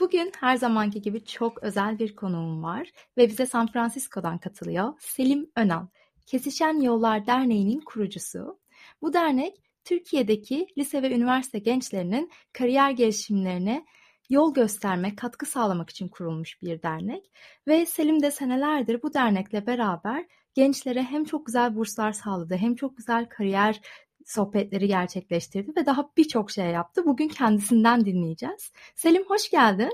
Bugün 0.00 0.32
her 0.40 0.56
zamanki 0.56 1.02
gibi 1.02 1.24
çok 1.24 1.62
özel 1.62 1.98
bir 1.98 2.16
konuğum 2.16 2.62
var 2.62 2.92
ve 3.16 3.28
bize 3.28 3.46
San 3.46 3.66
Francisco'dan 3.66 4.38
katılıyor. 4.38 4.94
Selim 4.98 5.50
Önal, 5.56 5.86
Kesişen 6.26 6.80
Yollar 6.80 7.26
Derneği'nin 7.26 7.80
kurucusu. 7.80 8.58
Bu 9.02 9.12
dernek 9.12 9.62
Türkiye'deki 9.84 10.66
lise 10.78 11.02
ve 11.02 11.14
üniversite 11.14 11.58
gençlerinin 11.58 12.30
kariyer 12.52 12.90
gelişimlerine 12.90 13.86
yol 14.30 14.54
gösterme, 14.54 15.16
katkı 15.16 15.46
sağlamak 15.46 15.90
için 15.90 16.08
kurulmuş 16.08 16.62
bir 16.62 16.82
dernek. 16.82 17.30
Ve 17.66 17.86
Selim 17.86 18.22
de 18.22 18.30
senelerdir 18.30 19.02
bu 19.02 19.14
dernekle 19.14 19.66
beraber 19.66 20.26
gençlere 20.54 21.02
hem 21.02 21.24
çok 21.24 21.46
güzel 21.46 21.76
burslar 21.76 22.12
sağladı, 22.12 22.56
hem 22.56 22.74
çok 22.74 22.96
güzel 22.96 23.28
kariyer 23.28 23.80
sohbetleri 24.26 24.88
gerçekleştirdi 24.88 25.72
ve 25.76 25.86
daha 25.86 26.10
birçok 26.16 26.50
şey 26.50 26.66
yaptı. 26.66 27.06
Bugün 27.06 27.28
kendisinden 27.28 28.04
dinleyeceğiz. 28.04 28.72
Selim 28.94 29.24
hoş 29.28 29.50
geldin. 29.50 29.92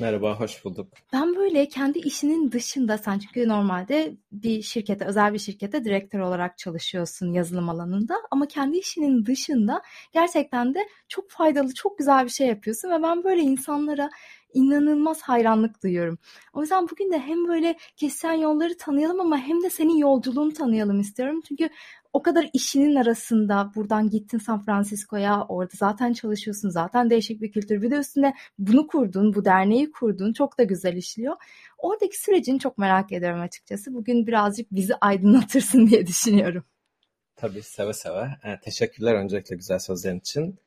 Merhaba, 0.00 0.40
hoş 0.40 0.64
bulduk. 0.64 0.92
Ben 1.12 1.36
böyle 1.36 1.68
kendi 1.68 1.98
işinin 1.98 2.52
dışında, 2.52 2.98
sen 2.98 3.18
çünkü 3.18 3.48
normalde 3.48 4.16
bir 4.32 4.62
şirkete, 4.62 5.04
özel 5.04 5.34
bir 5.34 5.38
şirkete 5.38 5.84
direktör 5.84 6.20
olarak 6.20 6.58
çalışıyorsun 6.58 7.32
yazılım 7.32 7.68
alanında 7.68 8.14
ama 8.30 8.48
kendi 8.48 8.78
işinin 8.78 9.26
dışında 9.26 9.82
gerçekten 10.12 10.74
de 10.74 10.88
çok 11.08 11.30
faydalı, 11.30 11.74
çok 11.74 11.98
güzel 11.98 12.24
bir 12.24 12.30
şey 12.30 12.46
yapıyorsun 12.46 12.90
ve 12.90 13.02
ben 13.02 13.24
böyle 13.24 13.42
insanlara 13.42 14.10
inanılmaz 14.54 15.22
hayranlık 15.22 15.82
duyuyorum. 15.82 16.18
O 16.52 16.60
yüzden 16.60 16.88
bugün 16.88 17.12
de 17.12 17.18
hem 17.18 17.48
böyle 17.48 17.76
kesen 17.96 18.32
yolları 18.32 18.76
tanıyalım 18.76 19.20
ama 19.20 19.38
hem 19.38 19.62
de 19.62 19.70
senin 19.70 19.96
yolculuğunu 19.96 20.52
tanıyalım 20.52 21.00
istiyorum. 21.00 21.40
Çünkü 21.48 21.68
o 22.12 22.22
kadar 22.22 22.50
işinin 22.52 22.94
arasında 22.94 23.72
buradan 23.74 24.10
gittin 24.10 24.38
San 24.38 24.64
Francisco'ya 24.64 25.44
orada 25.48 25.72
zaten 25.74 26.12
çalışıyorsun 26.12 26.68
zaten 26.68 27.10
değişik 27.10 27.42
bir 27.42 27.52
kültür 27.52 27.82
bir 27.82 27.90
de 27.90 27.96
üstüne 27.96 28.34
bunu 28.58 28.86
kurdun 28.86 29.34
bu 29.34 29.44
derneği 29.44 29.90
kurdun 29.90 30.32
çok 30.32 30.58
da 30.58 30.62
güzel 30.62 30.96
işliyor. 30.96 31.36
Oradaki 31.78 32.20
sürecini 32.22 32.58
çok 32.58 32.78
merak 32.78 33.12
ediyorum 33.12 33.40
açıkçası. 33.40 33.94
Bugün 33.94 34.26
birazcık 34.26 34.66
bizi 34.72 34.94
aydınlatırsın 34.94 35.86
diye 35.86 36.06
düşünüyorum. 36.06 36.64
Tabii 37.36 37.62
seve 37.62 37.92
seve. 37.92 38.28
E, 38.44 38.60
teşekkürler 38.60 39.14
öncelikle 39.14 39.56
güzel 39.56 39.78
sözlerin 39.78 40.18
için. 40.18 40.58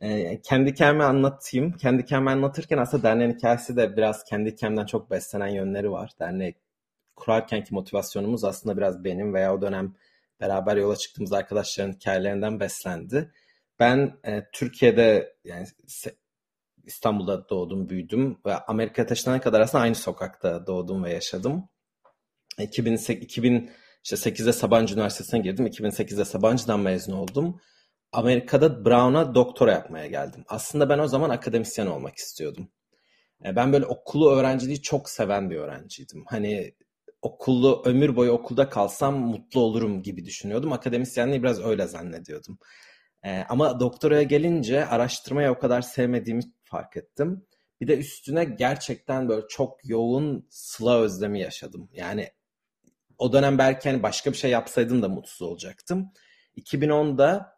E, 0.00 0.40
kendi 0.40 0.70
hikayemi 0.70 1.04
anlatayım. 1.04 1.72
Kendi 1.72 2.02
hikayemi 2.02 2.30
anlatırken 2.30 2.78
aslında 2.78 3.02
derneğin 3.02 3.32
hikayesi 3.32 3.76
de 3.76 3.96
biraz 3.96 4.24
kendi 4.24 4.50
hikayemden 4.50 4.86
çok 4.86 5.10
beslenen 5.10 5.48
yönleri 5.48 5.90
var. 5.90 6.10
Derneği 6.20 6.54
kurarkenki 7.16 7.74
motivasyonumuz 7.74 8.44
aslında 8.44 8.76
biraz 8.76 9.04
benim 9.04 9.34
veya 9.34 9.54
o 9.54 9.62
dönem 9.62 9.94
beraber 10.40 10.76
yola 10.76 10.96
çıktığımız 10.96 11.32
arkadaşların 11.32 11.92
hikayelerinden 11.92 12.60
beslendi. 12.60 13.32
Ben 13.78 14.18
e, 14.24 14.42
Türkiye'de 14.52 15.36
yani 15.44 15.66
İstanbul'da 16.84 17.48
doğdum, 17.48 17.88
büyüdüm 17.88 18.38
ve 18.46 18.54
Amerika'ya 18.54 19.06
taşınana 19.06 19.40
kadar 19.40 19.60
aslında 19.60 19.84
aynı 19.84 19.94
sokakta 19.94 20.66
doğdum 20.66 21.04
ve 21.04 21.12
yaşadım. 21.12 21.68
2008, 22.58 23.38
2008'de 23.38 24.52
Sabancı 24.52 24.94
Üniversitesi'ne 24.94 25.40
girdim. 25.40 25.66
2008'de 25.66 26.24
Sabancı'dan 26.24 26.80
mezun 26.80 27.12
oldum. 27.12 27.60
Amerika'da 28.12 28.84
Brown'a 28.84 29.34
doktora 29.34 29.72
yapmaya 29.72 30.06
geldim. 30.06 30.44
Aslında 30.48 30.88
ben 30.88 30.98
o 30.98 31.08
zaman 31.08 31.30
akademisyen 31.30 31.86
olmak 31.86 32.16
istiyordum. 32.16 32.68
E, 33.44 33.56
ben 33.56 33.72
böyle 33.72 33.86
okulu 33.86 34.32
öğrenciliği 34.32 34.82
çok 34.82 35.10
seven 35.10 35.50
bir 35.50 35.56
öğrenciydim. 35.56 36.24
Hani 36.26 36.74
okullu 37.26 37.82
ömür 37.84 38.16
boyu 38.16 38.30
okulda 38.30 38.68
kalsam 38.68 39.18
mutlu 39.18 39.60
olurum 39.60 40.02
gibi 40.02 40.24
düşünüyordum. 40.24 40.72
Akademisyenliği 40.72 41.42
biraz 41.42 41.64
öyle 41.64 41.86
zannediyordum. 41.86 42.58
Ee, 43.24 43.44
ama 43.48 43.80
doktoraya 43.80 44.22
gelince 44.22 44.86
araştırmayı 44.86 45.50
o 45.50 45.58
kadar 45.58 45.82
sevmediğimi 45.82 46.42
fark 46.64 46.96
ettim. 46.96 47.46
Bir 47.80 47.88
de 47.88 47.98
üstüne 47.98 48.44
gerçekten 48.44 49.28
böyle 49.28 49.48
çok 49.48 49.88
yoğun 49.88 50.46
sıla 50.50 50.98
özlemi 51.00 51.40
yaşadım. 51.40 51.88
Yani 51.92 52.30
o 53.18 53.32
dönem 53.32 53.58
belki 53.58 53.90
hani 53.90 54.02
başka 54.02 54.32
bir 54.32 54.36
şey 54.36 54.50
yapsaydım 54.50 55.02
da 55.02 55.08
mutsuz 55.08 55.42
olacaktım. 55.42 56.12
2010'da 56.56 57.56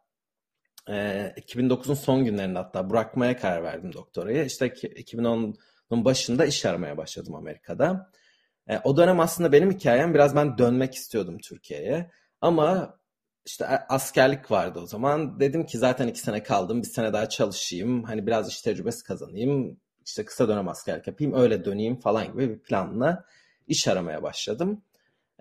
e, 0.88 0.94
2009'un 1.36 1.94
son 1.94 2.24
günlerinde 2.24 2.58
hatta 2.58 2.90
bırakmaya 2.90 3.36
karar 3.36 3.62
verdim 3.62 3.92
doktorayı. 3.92 4.44
İşte 4.44 4.66
2010'un 4.66 6.04
başında 6.04 6.46
iş 6.46 6.66
aramaya 6.66 6.96
başladım 6.96 7.34
Amerika'da. 7.34 8.10
E, 8.68 8.78
o 8.84 8.96
dönem 8.96 9.20
aslında 9.20 9.52
benim 9.52 9.70
hikayem 9.70 10.14
biraz 10.14 10.36
ben 10.36 10.58
dönmek 10.58 10.94
istiyordum 10.94 11.38
Türkiye'ye. 11.38 12.10
Ama 12.40 12.98
işte 13.46 13.66
askerlik 13.88 14.50
vardı 14.50 14.80
o 14.82 14.86
zaman. 14.86 15.40
Dedim 15.40 15.66
ki 15.66 15.78
zaten 15.78 16.08
iki 16.08 16.20
sene 16.20 16.42
kaldım. 16.42 16.82
Bir 16.82 16.86
sene 16.86 17.12
daha 17.12 17.28
çalışayım. 17.28 18.04
Hani 18.04 18.26
biraz 18.26 18.48
iş 18.48 18.62
tecrübesi 18.62 19.04
kazanayım. 19.04 19.80
İşte 20.06 20.24
kısa 20.24 20.48
dönem 20.48 20.68
askerlik 20.68 21.06
yapayım. 21.06 21.34
Öyle 21.34 21.64
döneyim 21.64 21.96
falan 22.00 22.32
gibi 22.32 22.48
bir 22.48 22.58
planla 22.58 23.24
iş 23.68 23.88
aramaya 23.88 24.22
başladım. 24.22 24.82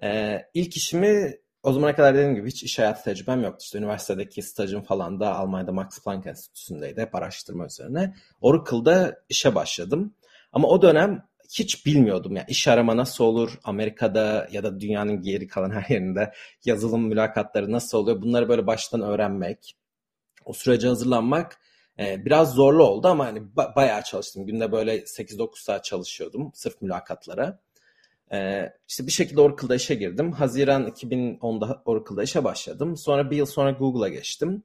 Ee, 0.04 0.46
ilk 0.54 0.78
işimi 0.78 1.38
o 1.64 1.74
zamana 1.74 1.96
kadar 1.96 2.16
dediğim 2.16 2.36
gibi 2.36 2.48
hiç 2.48 2.64
iş 2.64 2.80
hayatı 2.80 3.04
tecrübem 3.04 3.44
yoktu. 3.44 3.58
İşte 3.62 3.78
üniversitedeki 3.78 4.42
stajım 4.42 4.82
falan 4.82 5.20
da 5.20 5.36
Almanya'da 5.36 5.72
Max 5.72 6.04
Planck 6.04 6.28
Enstitüsü'ndeydi. 6.28 7.02
Hep 7.02 7.16
araştırma 7.16 7.66
üzerine. 7.66 8.16
Oracle'da 8.42 9.22
işe 9.30 9.56
başladım. 9.56 10.14
Ama 10.54 10.68
o 10.68 10.82
dönem 10.82 11.24
hiç 11.50 11.86
bilmiyordum. 11.86 12.36
Yani 12.36 12.46
iş 12.50 12.68
arama 12.68 12.98
nasıl 12.98 13.24
olur? 13.24 13.60
Amerika'da 13.64 14.48
ya 14.52 14.64
da 14.64 14.80
dünyanın 14.80 15.22
geri 15.22 15.48
kalan 15.48 15.72
her 15.72 15.90
yerinde 15.90 16.34
yazılım 16.66 17.08
mülakatları 17.08 17.72
nasıl 17.72 17.98
oluyor? 17.98 18.22
Bunları 18.22 18.50
böyle 18.50 18.68
baştan 18.68 19.02
öğrenmek, 19.02 19.76
o 20.46 20.54
sürece 20.54 20.88
hazırlanmak 20.88 21.60
e, 22.00 22.26
biraz 22.26 22.54
zorlu 22.54 22.84
oldu 22.84 23.08
ama 23.08 23.26
hani 23.26 23.40
ba- 23.40 23.76
bayağı 23.76 24.04
çalıştım. 24.04 24.46
Günde 24.46 24.72
böyle 24.72 24.98
8-9 24.98 25.64
saat 25.64 25.84
çalışıyordum 25.86 26.52
sırf 26.54 26.82
mülakatlara. 26.82 27.60
E, 28.32 28.70
işte 28.88 29.08
bir 29.08 29.12
şekilde 29.12 29.42
Oracle'da 29.42 29.76
işe 29.76 29.96
girdim. 29.96 30.32
Haziran 30.32 30.88
2010'da 30.88 31.82
Oracle'da 31.86 32.24
işe 32.24 32.44
başladım. 32.44 32.98
Sonra 32.98 33.32
bir 33.32 33.38
yıl 33.38 33.46
sonra 33.46 33.72
Google'a 33.72 34.10
geçtim. 34.10 34.64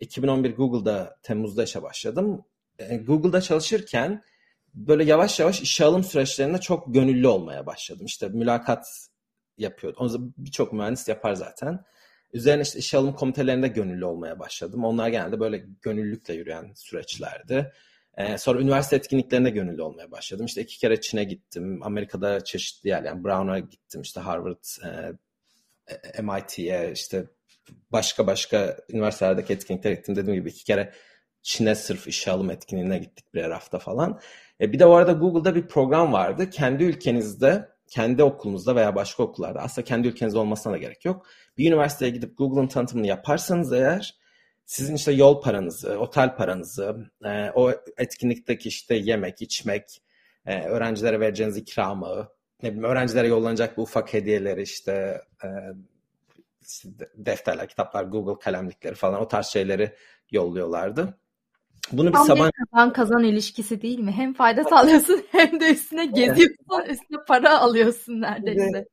2011 0.00 0.56
Google'da 0.56 1.18
Temmuz'da 1.22 1.64
işe 1.64 1.82
başladım. 1.82 2.44
E, 2.78 2.96
Google'da 2.96 3.40
çalışırken 3.40 4.22
böyle 4.74 5.04
yavaş 5.04 5.40
yavaş 5.40 5.60
işe 5.60 5.84
alım 5.84 6.04
süreçlerinde 6.04 6.58
çok 6.58 6.94
gönüllü 6.94 7.26
olmaya 7.26 7.66
başladım. 7.66 8.06
İşte 8.06 8.28
mülakat 8.28 8.86
yapıyordum. 9.58 10.06
Onu 10.06 10.32
birçok 10.38 10.72
mühendis 10.72 11.08
yapar 11.08 11.34
zaten. 11.34 11.84
Üzerine 12.32 12.62
işte 12.62 12.78
işe 12.78 12.98
alım 12.98 13.14
komitelerinde 13.14 13.68
gönüllü 13.68 14.04
olmaya 14.04 14.38
başladım. 14.38 14.84
Onlar 14.84 15.08
genelde 15.08 15.40
böyle 15.40 15.66
gönüllülükle 15.82 16.34
yürüyen 16.34 16.72
süreçlerdi. 16.74 17.72
Ee, 18.16 18.38
sonra 18.38 18.60
üniversite 18.60 18.96
etkinliklerinde 18.96 19.50
gönüllü 19.50 19.82
olmaya 19.82 20.10
başladım. 20.10 20.46
İşte 20.46 20.62
iki 20.62 20.78
kere 20.78 21.00
Çin'e 21.00 21.24
gittim. 21.24 21.82
Amerika'da 21.82 22.44
çeşitli 22.44 22.88
yer 22.88 23.02
yani 23.02 23.24
Brown'a 23.24 23.58
gittim. 23.58 24.02
İşte 24.02 24.20
Harvard, 24.20 24.64
e, 24.84 26.22
MIT'ye 26.22 26.92
işte 26.92 27.26
başka 27.92 28.26
başka 28.26 28.76
üniversitelerdeki 28.88 29.52
etkinliklere 29.52 29.94
gittim. 29.94 30.16
Dediğim 30.16 30.40
gibi 30.40 30.50
iki 30.50 30.64
kere 30.64 30.92
Çin'e 31.42 31.74
sırf 31.74 32.08
işe 32.08 32.30
alım 32.30 32.50
etkinliğine 32.50 32.98
gittik 32.98 33.34
bir 33.34 33.42
hafta 33.42 33.78
falan. 33.78 34.20
E, 34.62 34.72
bir 34.72 34.78
de 34.78 34.86
o 34.86 34.92
arada 34.92 35.12
Google'da 35.12 35.54
bir 35.54 35.66
program 35.66 36.12
vardı. 36.12 36.50
Kendi 36.50 36.84
ülkenizde, 36.84 37.68
kendi 37.88 38.22
okulunuzda 38.22 38.76
veya 38.76 38.94
başka 38.94 39.22
okullarda 39.22 39.60
aslında 39.60 39.84
kendi 39.84 40.08
ülkenizde 40.08 40.38
olmasına 40.38 40.72
da 40.72 40.78
gerek 40.78 41.04
yok. 41.04 41.26
Bir 41.58 41.68
üniversiteye 41.68 42.10
gidip 42.10 42.38
Google'ın 42.38 42.66
tanıtımını 42.66 43.06
yaparsanız 43.06 43.72
eğer 43.72 44.16
sizin 44.64 44.94
işte 44.94 45.12
yol 45.12 45.42
paranızı, 45.42 45.98
otel 45.98 46.36
paranızı, 46.36 47.10
e, 47.24 47.50
o 47.54 47.72
etkinlikteki 47.98 48.68
işte 48.68 48.94
yemek, 48.94 49.42
içmek, 49.42 50.02
e, 50.46 50.62
öğrencilere 50.62 51.20
vereceğiniz 51.20 51.56
ikramı, 51.56 52.28
ne 52.62 52.68
bileyim 52.68 52.84
öğrencilere 52.84 53.28
yollanacak 53.28 53.76
bu 53.76 53.82
ufak 53.82 54.14
hediyeleri 54.14 54.62
işte, 54.62 55.20
e, 55.44 55.48
işte 56.68 56.88
defterler, 57.14 57.68
kitaplar, 57.68 58.04
Google 58.04 58.44
kalemlikleri 58.44 58.94
falan 58.94 59.20
o 59.20 59.28
tarz 59.28 59.46
şeyleri 59.46 59.92
yolluyorlardı. 60.30 61.18
Bunu 61.92 62.08
bir 62.08 62.12
Tam 62.12 62.26
sabah... 62.26 62.50
kazan 62.70 62.92
kazan 62.92 63.24
ilişkisi 63.24 63.82
değil 63.82 63.98
mi? 63.98 64.12
Hem 64.12 64.34
fayda 64.34 64.64
sağlıyorsun 64.64 65.24
hem 65.32 65.60
de 65.60 65.72
üstüne 65.72 66.06
geziyorsun, 66.06 66.82
üstüne 66.88 67.18
para 67.28 67.60
alıyorsun 67.60 68.20
neredeyse. 68.20 68.88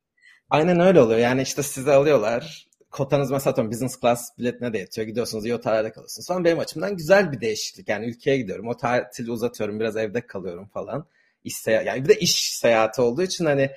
Aynen 0.50 0.80
öyle 0.80 1.02
oluyor. 1.02 1.20
Yani 1.20 1.42
işte 1.42 1.64
size 1.64 1.94
alıyorlar. 1.94 2.68
Kotanız 2.92 3.32
mesela 3.32 3.52
atıyorum 3.52 3.72
business 3.72 4.02
class 4.02 4.38
biletine 4.38 4.74
de 4.74 4.78
yetiyor. 4.78 5.08
Gidiyorsunuz 5.08 5.46
iyi 5.46 5.56
otellerde 5.56 5.92
kalıyorsunuz. 5.92 6.28
Sonra 6.28 6.44
benim 6.44 6.60
açımdan 6.60 6.98
güzel 6.98 7.32
bir 7.32 7.42
değişiklik. 7.42 7.90
Yani 7.90 8.06
ülkeye 8.06 8.38
gidiyorum. 8.38 8.68
O 8.68 8.78
tatili 8.78 9.32
uzatıyorum. 9.32 9.80
Biraz 9.80 9.98
evde 9.98 10.28
kalıyorum 10.28 10.68
falan. 10.68 11.06
iş 11.44 11.56
seyahat 11.56 11.86
yani 11.86 12.04
bir 12.04 12.10
de 12.10 12.20
iş 12.20 12.58
seyahati 12.58 13.02
olduğu 13.02 13.22
için 13.22 13.46
hani 13.46 13.72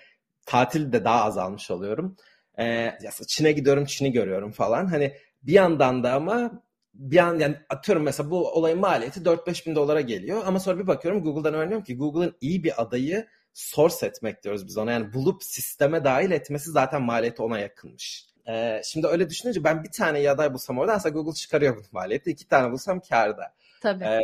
tatil 0.47 0.93
de 0.93 1.05
daha 1.05 1.25
azalmış 1.25 1.71
oluyorum. 1.71 2.17
Ee, 2.59 2.99
Çin'e 3.29 3.53
gidiyorum, 3.53 3.85
Çin'i 3.85 4.13
görüyorum 4.13 4.53
falan. 4.53 4.87
Hani 4.87 5.17
bir 5.43 5.53
yandan 5.53 6.05
da 6.05 6.13
ama 6.13 6.63
bir 6.95 7.19
an 7.19 7.39
yani 7.39 7.57
atıyorum 7.69 8.03
mesela 8.03 8.31
bu 8.31 8.53
olayın 8.53 8.79
maliyeti 8.79 9.21
4-5 9.21 9.67
bin 9.67 9.75
dolara 9.75 10.01
geliyor 10.01 10.43
ama 10.47 10.61
sonra 10.61 10.79
bir 10.79 10.87
bakıyorum 10.87 11.23
Google'dan 11.23 11.55
öğreniyorum 11.55 11.85
ki 11.85 11.97
Google'ın 11.97 12.37
iyi 12.41 12.65
bir 12.65 12.83
adayı 12.83 13.29
source 13.53 14.07
etmek 14.07 14.43
diyoruz 14.45 14.67
biz 14.67 14.79
ona. 14.79 14.93
Yani 14.93 15.13
bulup 15.13 15.45
sisteme 15.45 16.05
dahil 16.05 16.31
etmesi 16.31 16.71
zaten 16.71 17.03
maliyeti 17.03 17.43
ona 17.43 17.59
yakınmış. 17.59 18.27
Ee, 18.49 18.83
şimdi 18.85 19.07
öyle 19.07 19.31
düşününce 19.31 19.65
ben 19.65 19.85
bir 19.85 19.91
tane 19.91 20.19
iyi 20.19 20.31
aday 20.31 20.55
bulsam 20.55 20.79
orada 20.79 20.93
aslında 20.93 21.13
Google 21.15 21.35
çıkarıyor 21.35 21.77
bu 21.77 21.83
maliyeti. 21.93 22.31
iki 22.31 22.49
tane 22.49 22.73
bulsam 22.73 23.01
karda. 23.01 23.55
Tabii. 23.81 24.05
Ee, 24.05 24.21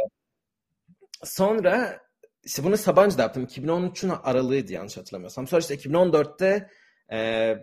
sonra 1.24 2.00
işte 2.44 2.64
bunu 2.64 2.76
Sabancı'da 2.76 3.22
yaptım. 3.22 3.44
2013'ün 3.44 4.12
aralığıydı 4.22 4.72
yanlış 4.72 4.96
hatırlamıyorsam. 4.96 5.46
Sonra 5.46 5.60
işte 5.60 5.74
2014'te 5.74 6.70
e, 7.12 7.54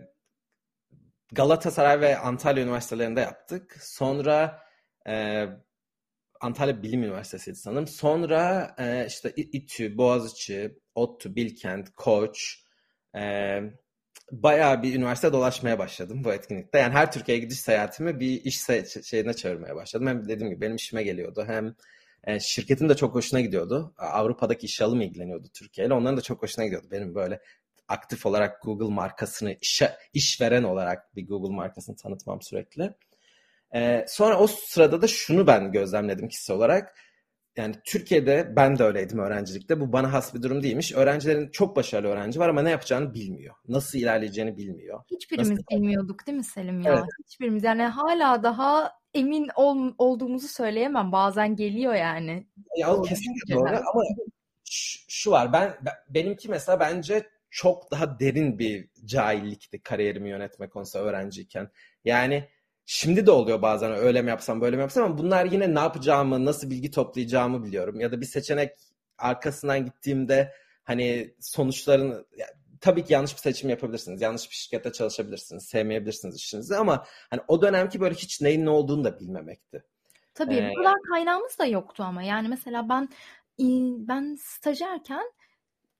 Galatasaray 1.32 2.02
ve 2.02 2.18
Antalya 2.18 2.64
Üniversitelerinde 2.64 3.22
yaptık. 3.22 3.78
Sonra 3.82 4.65
e, 5.08 5.46
Antalya 6.42 6.84
Bilim 6.84 7.04
Üniversitesi'ydi 7.04 7.58
sanırım. 7.58 7.88
Sonra 7.88 8.76
e, 8.80 9.06
işte 9.08 9.34
İTÜ, 9.36 9.98
Boğaziçi, 9.98 10.80
ODTÜ, 10.96 11.36
Bilkent, 11.36 11.90
Koç, 11.96 12.64
e, 13.16 13.60
bayağı 14.32 14.84
bir 14.84 14.96
üniversite 14.96 15.34
dolaşmaya 15.34 15.80
başladım 15.80 16.24
bu 16.24 16.34
etkinlikte. 16.34 16.80
Yani 16.80 16.94
her 16.94 17.12
Türkiye'ye 17.12 17.44
gidiş 17.44 17.60
seyahatimi 17.60 18.20
bir 18.20 18.42
iş 18.44 18.62
şeyine 19.04 19.34
çevirmeye 19.34 19.76
başladım. 19.76 20.08
Hem 20.08 20.28
dediğim 20.28 20.52
gibi 20.52 20.62
benim 20.62 20.76
işime 20.76 21.04
geliyordu 21.04 21.44
hem 21.48 21.76
e, 22.24 22.40
şirketin 22.40 22.90
de 22.90 22.96
çok 22.96 23.16
hoşuna 23.16 23.42
gidiyordu. 23.42 23.94
Avrupa'daki 23.98 24.66
iş 24.66 24.82
alımı 24.82 25.04
ilgileniyordu 25.04 25.48
Türkiye 25.54 25.88
ile. 25.88 25.94
Onların 25.94 26.18
da 26.18 26.22
çok 26.22 26.44
hoşuna 26.44 26.66
gidiyordu. 26.66 26.88
Benim 26.92 27.16
böyle 27.16 27.42
aktif 27.88 28.26
olarak 28.26 28.62
Google 28.62 28.94
markasını 28.94 29.58
işe, 29.62 29.98
işveren 30.14 30.64
olarak 30.64 31.16
bir 31.16 31.28
Google 31.28 31.56
markasını 31.56 31.96
tanıtmam 31.96 32.42
sürekli. 32.42 32.94
Ee, 33.76 34.06
sonra 34.08 34.40
o 34.40 34.48
sırada 34.48 35.02
da 35.02 35.08
şunu 35.08 35.48
ben 35.48 35.72
gözlemledim 35.72 36.28
kişisel 36.28 36.56
olarak. 36.56 36.98
Yani 37.58 37.76
Türkiye'de 37.86 38.54
ben 38.56 38.80
de 38.80 38.84
öyleydim 38.84 39.20
öğrencilikte. 39.20 39.80
Bu 39.80 39.94
bana 39.94 40.14
has 40.14 40.34
bir 40.34 40.42
durum 40.42 40.64
değilmiş. 40.64 40.94
Öğrencilerin 40.94 41.50
çok 41.50 41.76
başarılı 41.76 42.08
öğrenci 42.08 42.40
var 42.40 42.50
ama 42.50 42.62
ne 42.62 42.70
yapacağını 42.70 43.14
bilmiyor. 43.14 43.56
Nasıl 43.68 44.00
ilerleyeceğini 44.00 44.58
bilmiyor. 44.58 45.04
Hiçbirimiz 45.12 45.50
Nasıl... 45.50 45.64
bilmiyorduk 45.72 46.28
değil 46.28 46.38
mi 46.38 46.44
Selim 46.44 46.82
ya? 46.82 46.94
Evet. 46.94 47.04
Hiçbirimiz 47.26 47.64
yani 47.64 47.84
hala 47.84 48.44
daha 48.44 48.92
emin 49.14 49.50
ol, 49.56 49.94
olduğumuzu 49.98 50.48
söyleyemem. 50.48 51.12
Bazen 51.12 51.56
geliyor 51.56 51.94
yani. 51.94 52.48
Ya 52.78 53.02
kesinlikle 53.02 53.56
doğru 53.56 53.68
ama 53.68 54.02
şu 55.08 55.32
var 55.32 55.54
ben, 55.54 55.74
ben 55.82 55.94
benimki 56.10 56.50
mesela 56.50 56.80
bence 56.80 57.30
çok 57.50 57.92
daha 57.92 58.20
derin 58.20 58.60
bir 58.60 58.90
cahillikti 59.06 59.82
kariyerimi 59.82 60.30
yönetme 60.30 60.70
konusunda 60.70 61.06
öğrenciyken. 61.06 61.70
Yani 62.06 62.50
şimdi 62.86 63.26
de 63.26 63.32
oluyor 63.32 63.62
bazen 63.62 63.92
öyle 63.92 64.22
mi 64.22 64.30
yapsam 64.30 64.62
böyle 64.62 64.76
mi 64.76 64.82
yapsam 64.82 65.04
ama 65.04 65.18
bunlar 65.18 65.46
yine 65.46 65.76
ne 65.76 65.80
yapacağımı, 65.80 66.46
nasıl 66.46 66.70
bilgi 66.70 66.92
toplayacağımı 66.92 67.64
biliyorum. 67.64 68.00
Ya 68.00 68.12
da 68.12 68.22
bir 68.22 68.26
seçenek 68.26 68.78
arkasından 69.18 69.86
gittiğimde 69.86 70.54
hani 70.84 71.36
sonuçların 71.40 72.28
tabii 72.82 73.04
ki 73.04 73.14
yanlış 73.14 73.36
bir 73.36 73.42
seçim 73.42 73.70
yapabilirsiniz. 73.70 74.22
Yanlış 74.22 74.50
bir 74.50 74.56
şirkette 74.56 74.92
çalışabilirsiniz. 74.92 75.66
Sevmeyebilirsiniz 75.66 76.36
işinizi 76.36 76.76
ama 76.78 77.06
hani 77.30 77.42
o 77.48 77.62
dönemki 77.62 78.00
böyle 78.00 78.16
hiç 78.16 78.42
neyin 78.42 78.66
ne 78.66 78.70
olduğunu 78.70 79.04
da 79.04 79.20
bilmemekti. 79.20 79.84
Tabii 80.34 80.56
ee, 80.56 80.70
bu 80.72 80.74
kadar 80.78 80.96
kaynağımız 81.10 81.60
da 81.60 81.66
yoktu 81.66 82.04
ama 82.04 82.24
yani 82.24 82.48
mesela 82.48 82.90
ben 82.90 83.10
ben 84.08 84.38
stajyerken 84.42 85.32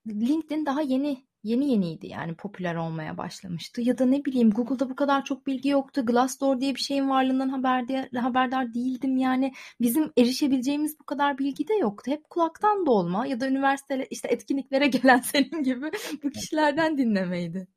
LinkedIn 0.06 0.66
daha 0.66 0.80
yeni 0.80 1.26
yeni 1.46 1.70
yeniydi 1.70 2.06
yani 2.06 2.34
popüler 2.34 2.74
olmaya 2.74 3.18
başlamıştı. 3.18 3.80
Ya 3.80 3.98
da 3.98 4.06
ne 4.06 4.24
bileyim 4.24 4.50
Google'da 4.50 4.90
bu 4.90 4.96
kadar 4.96 5.24
çok 5.24 5.46
bilgi 5.46 5.68
yoktu. 5.68 6.06
Glassdoor 6.06 6.60
diye 6.60 6.74
bir 6.74 6.80
şeyin 6.80 7.10
varlığından 7.10 7.48
haberdar, 7.48 8.08
haberdar 8.12 8.74
değildim. 8.74 9.16
Yani 9.16 9.52
bizim 9.80 10.12
erişebileceğimiz 10.18 10.98
bu 11.00 11.04
kadar 11.04 11.38
bilgi 11.38 11.68
de 11.68 11.74
yoktu. 11.74 12.10
Hep 12.10 12.30
kulaktan 12.30 12.86
dolma 12.86 13.26
ya 13.26 13.40
da 13.40 13.48
üniversite 13.48 14.06
işte 14.10 14.28
etkinliklere 14.28 14.86
gelen 14.96 15.18
senin 15.20 15.62
gibi 15.62 15.90
bu 16.22 16.30
kişilerden 16.30 16.98
dinlemeydi. 16.98 17.68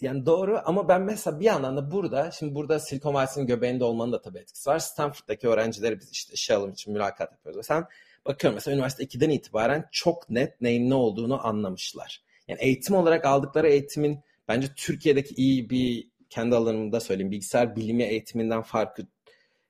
Yani 0.00 0.26
doğru 0.26 0.60
ama 0.64 0.88
ben 0.88 1.02
mesela 1.02 1.40
bir 1.40 1.44
yandan 1.44 1.76
da 1.76 1.90
burada, 1.90 2.30
şimdi 2.30 2.54
burada 2.54 2.80
Silikon 2.80 3.14
Vadisi'nin 3.14 3.46
göbeğinde 3.46 3.84
olmanın 3.84 4.12
da 4.12 4.22
tabii 4.22 4.38
etkisi 4.38 4.70
var. 4.70 4.78
Stanford'daki 4.78 5.48
öğrencileri 5.48 6.00
biz 6.00 6.10
işte 6.12 6.32
işe 6.34 6.54
alım 6.54 6.70
için 6.70 6.92
mülakat 6.92 7.32
yapıyoruz. 7.32 7.66
Sen 7.66 7.84
bakıyorum 8.26 8.54
mesela 8.54 8.74
üniversite 8.74 9.04
2'den 9.04 9.30
itibaren 9.30 9.88
çok 9.92 10.30
net 10.30 10.60
neyin 10.60 10.90
ne 10.90 10.94
olduğunu 10.94 11.46
anlamışlar 11.46 12.25
yani 12.48 12.60
eğitim 12.60 12.96
olarak 12.96 13.24
aldıkları 13.24 13.68
eğitimin 13.68 14.20
bence 14.48 14.68
Türkiye'deki 14.76 15.34
iyi 15.34 15.70
bir 15.70 16.10
kendi 16.30 16.56
alanımda 16.56 17.00
söyleyeyim 17.00 17.30
bilgisayar 17.30 17.76
bilimi 17.76 18.02
eğitiminden 18.02 18.62
farkı 18.62 19.06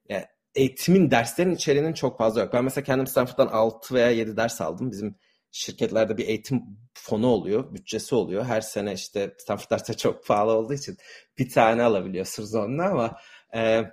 yani 0.08 0.24
eğitimin 0.54 1.10
derslerin 1.10 1.54
içeriğinin 1.54 1.92
çok 1.92 2.18
fazla 2.18 2.40
yok. 2.40 2.52
Ben 2.52 2.64
mesela 2.64 2.84
kendim 2.84 3.06
Stanford'dan 3.06 3.46
6 3.46 3.94
veya 3.94 4.10
7 4.10 4.36
ders 4.36 4.60
aldım. 4.60 4.90
Bizim 4.90 5.16
şirketlerde 5.50 6.16
bir 6.16 6.28
eğitim 6.28 6.62
fonu 6.94 7.26
oluyor, 7.26 7.74
bütçesi 7.74 8.14
oluyor. 8.14 8.44
Her 8.44 8.60
sene 8.60 8.92
işte 8.92 9.34
Stanford 9.38 9.70
dersleri 9.70 9.96
çok 9.96 10.26
pahalı 10.26 10.52
olduğu 10.52 10.74
için 10.74 10.96
bir 11.38 11.50
tane 11.50 11.82
alabiliyorsunuz 11.82 12.54
onunla 12.54 12.84
ama 12.84 13.16
e, 13.54 13.84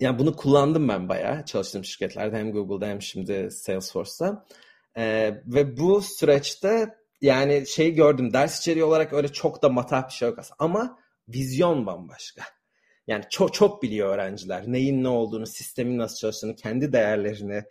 yani 0.00 0.18
bunu 0.18 0.36
kullandım 0.36 0.88
ben 0.88 1.08
bayağı 1.08 1.44
çalıştığım 1.44 1.84
şirketlerde 1.84 2.36
hem 2.36 2.52
Google'da 2.52 2.86
hem 2.86 3.02
şimdi 3.02 3.50
Salesforce'da. 3.50 4.46
E, 4.96 5.34
ve 5.46 5.76
bu 5.76 6.02
süreçte 6.02 6.94
yani 7.20 7.66
şey 7.66 7.94
gördüm 7.94 8.32
ders 8.32 8.58
içeriği 8.58 8.84
olarak 8.84 9.12
öyle 9.12 9.28
çok 9.28 9.62
da 9.62 9.68
matah 9.68 10.08
bir 10.08 10.12
şey 10.12 10.28
yok 10.28 10.38
aslında. 10.38 10.56
Ama 10.58 10.98
vizyon 11.28 11.86
bambaşka. 11.86 12.42
Yani 13.06 13.24
çok 13.30 13.54
çok 13.54 13.82
biliyor 13.82 14.14
öğrenciler. 14.14 14.64
Neyin 14.66 15.04
ne 15.04 15.08
olduğunu, 15.08 15.46
sistemin 15.46 15.98
nasıl 15.98 16.16
çalıştığını, 16.16 16.56
kendi 16.56 16.92
değerlerini 16.92 17.62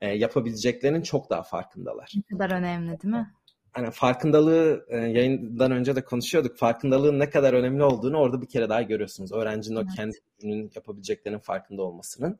e, 0.00 0.08
yapabileceklerinin 0.08 1.02
çok 1.02 1.30
daha 1.30 1.42
farkındalar. 1.42 2.12
Ne 2.16 2.36
kadar 2.36 2.50
önemli 2.50 3.02
değil 3.02 3.14
mi? 3.14 3.34
Hani 3.72 3.90
farkındalığı 3.90 4.86
e, 4.88 4.96
yayından 4.96 5.70
önce 5.70 5.96
de 5.96 6.04
konuşuyorduk. 6.04 6.56
Farkındalığın 6.58 7.18
ne 7.18 7.30
kadar 7.30 7.52
önemli 7.52 7.82
olduğunu 7.82 8.16
orada 8.16 8.42
bir 8.42 8.46
kere 8.46 8.68
daha 8.68 8.82
görüyorsunuz. 8.82 9.32
Öğrencinin 9.32 9.76
evet. 9.76 9.88
o 9.92 9.96
kendi 9.96 10.16
gücünün 10.38 10.70
yapabileceklerinin 10.74 11.40
farkında 11.40 11.82
olmasının. 11.82 12.38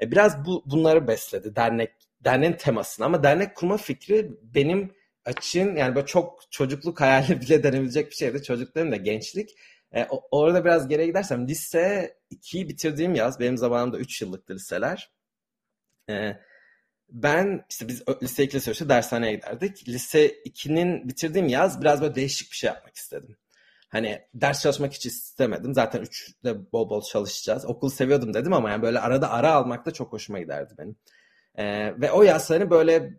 E, 0.00 0.10
biraz 0.10 0.44
bu 0.46 0.62
bunları 0.66 1.08
besledi 1.08 1.56
dernek 1.56 1.90
derneğin 2.24 2.52
temasını 2.52 3.06
ama 3.06 3.22
dernek 3.22 3.56
kurma 3.56 3.76
fikri 3.76 4.30
benim 4.42 4.92
açın 5.28 5.76
yani 5.76 5.94
böyle 5.94 6.06
çok 6.06 6.52
çocukluk 6.52 7.00
hayali 7.00 7.40
bile 7.40 7.62
denebilecek 7.62 8.10
bir 8.10 8.16
şeydi. 8.16 8.42
Çocukların 8.42 8.92
da 8.92 8.96
gençlik. 8.96 9.50
E, 9.94 10.06
orada 10.30 10.64
biraz 10.64 10.88
geriye 10.88 11.06
gidersem 11.06 11.48
lise 11.48 12.16
2'yi 12.32 12.68
bitirdiğim 12.68 13.14
yaz 13.14 13.40
benim 13.40 13.56
zamanımda 13.56 13.98
3 13.98 14.22
yıllıktı 14.22 14.54
liseler. 14.54 15.12
E, 16.10 16.32
ben 17.08 17.64
işte 17.70 17.88
biz 17.88 18.02
lise 18.22 18.44
2 18.44 18.56
lise 18.56 18.70
3'te 18.70 18.88
dershaneye 18.88 19.34
giderdik. 19.34 19.88
Lise 19.88 20.32
2'nin 20.32 21.08
bitirdiğim 21.08 21.48
yaz 21.48 21.80
biraz 21.80 22.00
böyle 22.00 22.14
değişik 22.14 22.50
bir 22.50 22.56
şey 22.56 22.68
yapmak 22.68 22.96
istedim. 22.96 23.36
Hani 23.88 24.22
ders 24.34 24.62
çalışmak 24.62 24.92
hiç 24.92 25.06
istemedim. 25.06 25.74
Zaten 25.74 26.02
3'te 26.02 26.72
bol 26.72 26.90
bol 26.90 27.02
çalışacağız. 27.02 27.66
Okul 27.66 27.90
seviyordum 27.90 28.34
dedim 28.34 28.52
ama 28.52 28.70
yani 28.70 28.82
böyle 28.82 29.00
arada 29.00 29.30
ara 29.30 29.52
almak 29.52 29.86
da 29.86 29.90
çok 29.90 30.12
hoşuma 30.12 30.40
giderdi 30.40 30.74
benim. 30.78 30.96
Ee, 31.54 32.00
ve 32.00 32.12
o 32.12 32.22
yaz 32.22 32.50
hani 32.50 32.70
böyle 32.70 33.18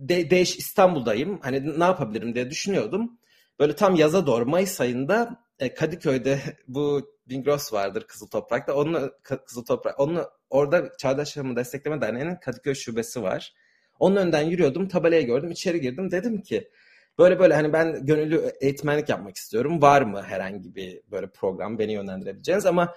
de, 0.00 0.30
değiş 0.30 0.56
İstanbul'dayım. 0.56 1.40
Hani 1.42 1.80
ne 1.80 1.84
yapabilirim 1.84 2.34
diye 2.34 2.50
düşünüyordum. 2.50 3.18
Böyle 3.58 3.76
tam 3.76 3.94
yaza 3.94 4.26
doğru 4.26 4.46
Mayıs 4.46 4.80
ayında 4.80 5.44
e, 5.58 5.74
Kadıköy'de 5.74 6.40
bu 6.68 7.10
Bingros 7.28 7.72
vardır 7.72 8.04
Kızıl 8.08 8.26
Toprak'ta. 8.26 8.74
Onun 8.74 9.12
Kızıl 9.22 9.64
Toprak 9.64 10.00
onun 10.00 10.24
orada 10.50 10.96
Çağdaş 10.98 11.36
Yaşamı 11.36 11.56
Destekleme 11.56 12.00
Derneği'nin 12.00 12.36
Kadıköy 12.36 12.74
şubesi 12.74 13.22
var. 13.22 13.54
Onun 13.98 14.16
önden 14.16 14.42
yürüyordum. 14.42 14.88
Tabelayı 14.88 15.26
gördüm. 15.26 15.50
içeri 15.50 15.80
girdim. 15.80 16.10
Dedim 16.10 16.42
ki 16.42 16.70
böyle 17.18 17.38
böyle 17.38 17.54
hani 17.54 17.72
ben 17.72 18.06
gönüllü 18.06 18.52
eğitmenlik 18.60 19.08
yapmak 19.08 19.36
istiyorum. 19.36 19.82
Var 19.82 20.02
mı 20.02 20.22
herhangi 20.22 20.74
bir 20.74 21.00
böyle 21.10 21.30
program 21.30 21.78
beni 21.78 21.92
yönlendirebileceğiniz 21.92 22.66
ama 22.66 22.94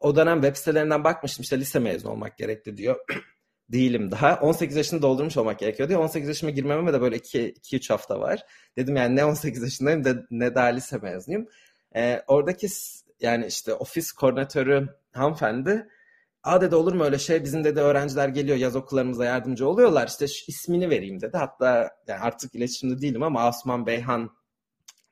o 0.00 0.16
dönem 0.16 0.42
web 0.42 0.56
sitelerinden 0.56 1.04
bakmıştım 1.04 1.42
işte 1.42 1.60
lise 1.60 1.78
mezunu 1.78 2.12
olmak 2.12 2.38
gerekli 2.38 2.76
diyor. 2.76 2.96
değilim 3.72 4.10
daha. 4.10 4.40
18 4.40 4.76
yaşını 4.76 5.02
doldurmuş 5.02 5.36
olmak 5.36 5.58
gerekiyor 5.58 5.88
diye 5.88 5.98
18 5.98 6.28
yaşıma 6.28 6.50
girmeme 6.50 6.92
de 6.92 7.00
böyle 7.00 7.16
2-3 7.16 7.88
hafta 7.92 8.20
var. 8.20 8.42
Dedim 8.76 8.96
yani 8.96 9.16
ne 9.16 9.24
18 9.24 9.62
yaşındayım 9.62 10.04
de 10.04 10.26
ne 10.30 10.54
daha 10.54 10.66
lise 10.66 10.98
mezunuyum. 10.98 11.46
Ee, 11.96 12.22
oradaki 12.26 12.68
yani 13.20 13.46
işte 13.46 13.74
ofis 13.74 14.12
koordinatörü 14.12 14.88
hanımefendi 15.12 15.88
Aa 16.42 16.60
dedi 16.60 16.74
olur 16.74 16.92
mu 16.92 17.04
öyle 17.04 17.18
şey 17.18 17.44
bizim 17.44 17.64
dedi 17.64 17.80
öğrenciler 17.80 18.28
geliyor 18.28 18.56
yaz 18.56 18.76
okullarımıza 18.76 19.24
yardımcı 19.24 19.68
oluyorlar 19.68 20.08
işte 20.08 20.24
ismini 20.46 20.90
vereyim 20.90 21.20
dedi. 21.20 21.36
Hatta 21.36 21.90
yani 22.06 22.20
artık 22.20 22.54
iletişimde 22.54 23.00
değilim 23.00 23.22
ama 23.22 23.42
Asuman 23.42 23.86
Beyhan 23.86 24.30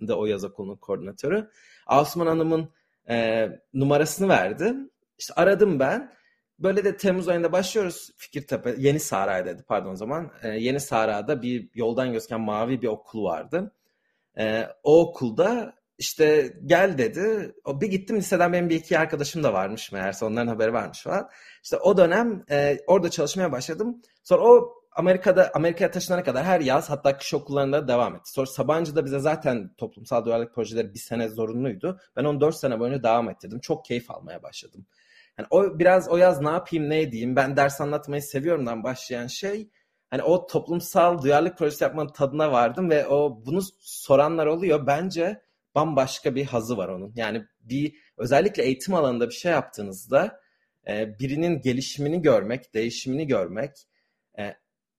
da 0.00 0.18
o 0.18 0.26
yaz 0.26 0.44
okulunun 0.44 0.76
koordinatörü. 0.76 1.50
Asuman 1.86 2.26
Hanım'ın 2.26 2.72
e, 3.08 3.48
numarasını 3.74 4.28
verdi. 4.28 4.74
İşte 5.18 5.34
aradım 5.36 5.80
ben 5.80 6.12
böyle 6.58 6.84
de 6.84 6.96
Temmuz 6.96 7.28
ayında 7.28 7.52
başlıyoruz 7.52 8.10
Fikirtepe, 8.16 8.74
Yeni 8.78 9.00
Sahra 9.00 9.46
dedi 9.46 9.64
pardon 9.68 9.92
o 9.92 9.96
zaman. 9.96 10.30
E, 10.42 10.48
Yeni 10.48 10.80
Sahra'da 10.80 11.42
bir 11.42 11.68
yoldan 11.74 12.12
gözüken 12.12 12.40
mavi 12.40 12.82
bir 12.82 12.88
okul 12.88 13.24
vardı. 13.24 13.72
E, 14.38 14.66
o 14.82 15.00
okulda 15.00 15.74
işte 15.98 16.56
gel 16.66 16.98
dedi. 16.98 17.54
O 17.64 17.80
bir 17.80 17.86
gittim 17.86 18.16
liseden 18.16 18.52
benim 18.52 18.68
bir 18.68 18.76
iki 18.76 18.98
arkadaşım 18.98 19.42
da 19.42 19.52
varmış 19.52 19.92
meğerse 19.92 20.24
onların 20.24 20.46
haberi 20.48 20.72
varmış 20.72 21.02
falan. 21.02 21.28
İşte 21.62 21.76
o 21.76 21.96
dönem 21.96 22.44
e, 22.50 22.78
orada 22.86 23.10
çalışmaya 23.10 23.52
başladım. 23.52 24.02
Sonra 24.22 24.42
o 24.42 24.74
Amerika'da 24.92 25.50
Amerika'ya 25.54 25.90
taşınana 25.90 26.24
kadar 26.24 26.44
her 26.44 26.60
yaz 26.60 26.90
hatta 26.90 27.16
kış 27.16 27.34
okullarında 27.34 27.88
devam 27.88 28.16
etti. 28.16 28.30
Sonra 28.30 28.46
Sabancı'da 28.46 29.04
bize 29.04 29.18
zaten 29.18 29.74
toplumsal 29.78 30.24
duyarlılık 30.24 30.54
projeleri 30.54 30.94
bir 30.94 30.98
sene 30.98 31.28
zorunluydu. 31.28 32.00
Ben 32.16 32.24
onu 32.24 32.40
dört 32.40 32.56
sene 32.56 32.80
boyunca 32.80 33.02
devam 33.02 33.30
ettirdim. 33.30 33.60
Çok 33.60 33.84
keyif 33.84 34.10
almaya 34.10 34.42
başladım. 34.42 34.86
Yani 35.38 35.46
o 35.50 35.78
biraz 35.78 36.08
o 36.08 36.16
yaz 36.16 36.40
ne 36.40 36.48
yapayım 36.48 36.90
ne 36.90 37.00
edeyim 37.00 37.36
ben 37.36 37.56
ders 37.56 37.80
anlatmayı 37.80 38.22
seviyorumdan 38.22 38.84
başlayan 38.84 39.26
şey 39.26 39.70
hani 40.10 40.22
o 40.22 40.46
toplumsal 40.46 41.22
duyarlılık 41.22 41.58
projesi 41.58 41.84
yapmanın 41.84 42.12
tadına 42.12 42.52
vardım 42.52 42.90
ve 42.90 43.06
o 43.06 43.42
bunu 43.46 43.60
soranlar 43.78 44.46
oluyor. 44.46 44.86
Bence 44.86 45.42
bambaşka 45.74 46.34
bir 46.34 46.44
hazı 46.44 46.76
var 46.76 46.88
onun. 46.88 47.12
Yani 47.16 47.44
bir 47.60 47.94
özellikle 48.16 48.62
eğitim 48.62 48.94
alanında 48.94 49.28
bir 49.28 49.34
şey 49.34 49.52
yaptığınızda 49.52 50.40
e, 50.88 51.18
birinin 51.18 51.60
gelişimini 51.60 52.22
görmek, 52.22 52.74
değişimini 52.74 53.26
görmek 53.26 53.70
e, 54.38 54.56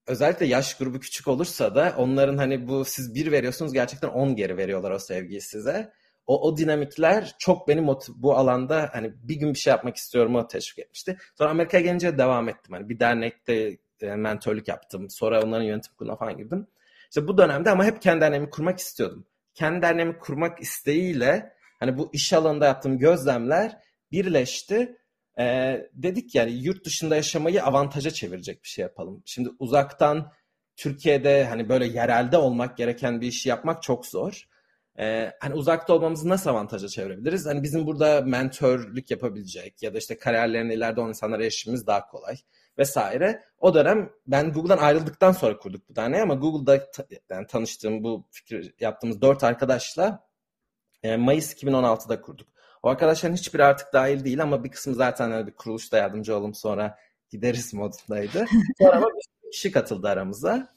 özellikle 0.08 0.46
yaş 0.46 0.78
grubu 0.78 1.00
küçük 1.00 1.28
olursa 1.28 1.76
da 1.76 1.94
onların 1.98 2.38
hani 2.38 2.68
bu 2.68 2.86
siz 2.86 3.16
bir 3.16 3.32
veriyorsunuz 3.32 3.74
gerçekten 3.74 4.08
on 4.10 4.36
geri 4.36 4.58
veriyorlar 4.58 4.92
o 4.92 5.00
sevgiyi 5.00 5.42
size. 5.42 5.94
O, 6.28 6.48
o 6.48 6.58
dinamikler 6.58 7.36
çok 7.40 7.68
beni 7.68 7.82
motiv- 7.82 8.14
bu 8.16 8.38
alanda 8.38 8.90
hani 8.94 9.14
bir 9.24 9.36
gün 9.36 9.54
bir 9.54 9.60
şey 9.60 9.72
yapmak 9.72 9.96
istiyorum 9.96 10.36
o 10.36 10.48
teşvik 10.48 10.80
etmişti. 10.80 11.18
Sonra 11.38 11.50
Amerika'ya 11.50 11.84
gelince 11.84 12.18
devam 12.18 12.50
ettim. 12.50 12.74
Hani 12.74 12.90
bir 12.90 13.00
dernekte 13.00 13.78
e, 14.02 14.16
mentörlük 14.16 14.68
yaptım. 14.68 15.10
Sonra 15.10 15.44
onların 15.44 15.66
yönetim 15.66 15.94
kuruluna 15.98 16.16
falan 16.16 16.38
girdim. 16.38 16.68
İşte 17.10 17.28
bu 17.28 17.38
dönemde 17.38 17.70
ama 17.70 17.86
hep 17.86 18.02
kendi 18.02 18.22
derneğimi 18.22 18.50
kurmak 18.50 18.80
istiyordum. 18.80 19.26
Kendi 19.54 19.82
derneğimi 19.82 20.20
kurmak 20.20 20.62
isteğiyle 20.62 21.54
hani 21.80 21.98
bu 21.98 22.10
iş 22.14 22.34
alanında 22.34 22.66
yaptığım 22.66 22.98
gözlemler 22.98 23.78
birleşti 24.12 24.98
ee, 25.40 25.90
dedik 25.94 26.36
yani 26.36 26.52
yurt 26.52 26.86
dışında 26.86 27.16
yaşamayı 27.16 27.64
avantaja 27.64 28.12
çevirecek 28.12 28.64
bir 28.64 28.68
şey 28.68 28.84
yapalım. 28.84 29.24
Şimdi 29.26 29.50
uzaktan 29.60 30.32
Türkiye'de 30.76 31.46
hani 31.46 31.70
böyle 31.70 31.86
yerelde 31.86 32.38
olmak 32.38 32.78
gereken 32.78 33.22
bir 33.22 33.28
işi 33.28 33.50
yapmak 33.50 33.84
çok 33.84 34.06
zor. 34.06 34.48
Ee, 35.00 35.32
hani 35.40 35.54
uzakta 35.54 35.94
olmamızı 35.94 36.30
nasıl 36.30 36.50
avantaja 36.50 36.88
çevirebiliriz? 36.88 37.46
Hani 37.46 37.64
bizim 37.64 37.88
burada 37.88 38.22
mentörlük 38.22 39.12
yapabilecek 39.12 39.84
ya 39.84 39.94
da 39.94 39.98
işte 39.98 40.18
kariyerlerini 40.18 40.74
ileride 40.74 41.00
olan 41.00 41.10
insanlara 41.10 41.44
erişimimiz 41.44 41.88
daha 41.88 42.08
kolay 42.08 42.36
vesaire. 42.78 43.44
O 43.60 43.74
dönem 43.74 44.10
ben 44.28 44.54
Google'dan 44.54 44.78
ayrıldıktan 44.78 45.32
sonra 45.32 45.58
kurduk 45.58 45.90
bu 45.90 45.94
tane 45.94 46.22
ama 46.22 46.34
Google'da 46.34 46.88
yani 47.30 47.48
tanıştığım 47.48 48.04
bu 48.04 48.28
fikir 48.32 48.74
yaptığımız 48.80 49.22
dört 49.22 49.44
arkadaşla 49.44 50.28
e, 51.04 51.18
Mayıs 51.18 51.54
2016'da 51.54 52.22
kurduk. 52.22 52.48
O 52.84 52.90
arkadaşların 52.90 53.36
hiçbiri 53.36 53.64
artık 53.64 53.94
dahil 53.94 54.26
değil 54.26 54.42
ama 54.42 54.64
bir 54.64 54.72
kısmı 54.72 54.96
zaten 54.96 55.32
hani 55.32 55.48
bir 55.48 55.56
kuruluşta 55.56 55.98
yardımcı 55.98 56.36
olalım 56.36 56.54
sonra 56.54 56.98
gideriz 57.30 57.74
modundaydı. 57.74 58.46
Sonra 58.82 58.98
ama 58.98 59.08
bir 59.08 59.52
kişi 59.52 59.72
katıldı 59.72 60.08
aramıza. 60.08 60.70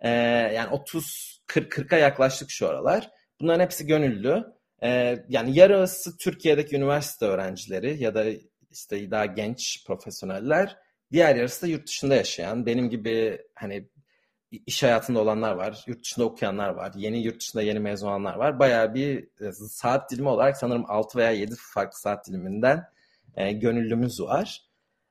Ee, 0.00 0.10
yani 0.54 0.70
30 0.70 1.42
40 1.46 1.72
40'a 1.72 1.98
yaklaştık 1.98 2.50
şu 2.50 2.68
aralar. 2.68 3.10
Bunların 3.40 3.64
hepsi 3.64 3.86
gönüllü. 3.86 4.44
Ee, 4.82 5.24
yani 5.28 5.58
yarısı 5.58 6.16
Türkiye'deki 6.16 6.76
üniversite 6.76 7.26
öğrencileri 7.26 8.02
ya 8.02 8.14
da 8.14 8.24
işte 8.70 9.10
daha 9.10 9.26
genç 9.26 9.84
profesyoneller. 9.86 10.76
Diğer 11.12 11.36
yarısı 11.36 11.62
da 11.62 11.66
yurt 11.66 11.86
dışında 11.86 12.14
yaşayan, 12.14 12.66
benim 12.66 12.90
gibi 12.90 13.38
hani 13.54 13.88
iş 14.66 14.82
hayatında 14.82 15.20
olanlar 15.20 15.52
var, 15.54 15.84
yurt 15.86 16.04
dışında 16.04 16.26
okuyanlar 16.26 16.68
var, 16.68 16.92
yeni 16.96 17.22
yurt 17.22 17.40
dışında 17.40 17.62
yeni 17.62 17.78
mezun 17.78 18.08
olanlar 18.08 18.34
var. 18.34 18.58
Bayağı 18.58 18.94
bir 18.94 19.28
e, 19.40 19.52
saat 19.52 20.10
dilimi 20.10 20.28
olarak 20.28 20.56
sanırım 20.56 20.84
6 20.88 21.18
veya 21.18 21.30
7 21.30 21.54
farklı 21.74 21.98
saat 21.98 22.28
diliminden 22.28 22.84
e, 23.36 23.52
gönüllümüz 23.52 24.20
var. 24.20 24.62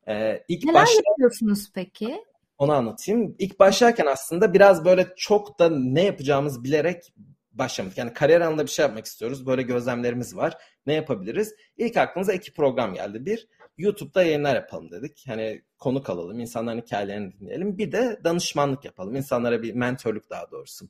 E, 0.08 0.44
ilk 0.48 0.64
Neler 0.64 0.82
başla... 0.82 1.02
yapıyorsunuz 1.10 1.72
peki? 1.74 2.24
Onu 2.58 2.72
anlatayım. 2.74 3.36
İlk 3.40 3.60
başlarken 3.60 4.06
aslında 4.06 4.54
biraz 4.54 4.86
böyle 4.86 5.08
çok 5.18 5.60
da 5.60 5.70
ne 5.70 6.04
yapacağımızı 6.04 6.64
bilerek 6.64 7.14
başlamadık. 7.54 7.98
Yani 7.98 8.14
kariyer 8.14 8.42
alanında 8.42 8.64
bir 8.64 8.72
şey 8.72 8.86
yapmak 8.86 9.06
istiyoruz. 9.06 9.46
Böyle 9.46 9.62
gözlemlerimiz 9.62 10.36
var. 10.36 10.58
Ne 10.86 10.94
yapabiliriz? 10.94 11.56
İlk 11.78 11.98
aklımıza 11.98 12.34
iki 12.34 12.54
program 12.54 12.94
geldi. 12.94 13.26
Bir, 13.26 13.48
YouTube'da 13.78 14.24
yayınlar 14.24 14.56
yapalım 14.56 14.92
dedik. 14.92 15.24
Hani 15.28 15.62
konuk 15.78 16.10
alalım, 16.10 16.40
insanların 16.40 16.82
hikayelerini 16.82 17.40
dinleyelim. 17.40 17.78
Bir 17.78 17.92
de 17.92 18.20
danışmanlık 18.24 18.86
yapalım. 18.86 19.16
İnsanlara 19.16 19.64
bir 19.64 19.74
mentörlük 19.74 20.30
daha 20.30 20.52
doğrusu. 20.52 20.90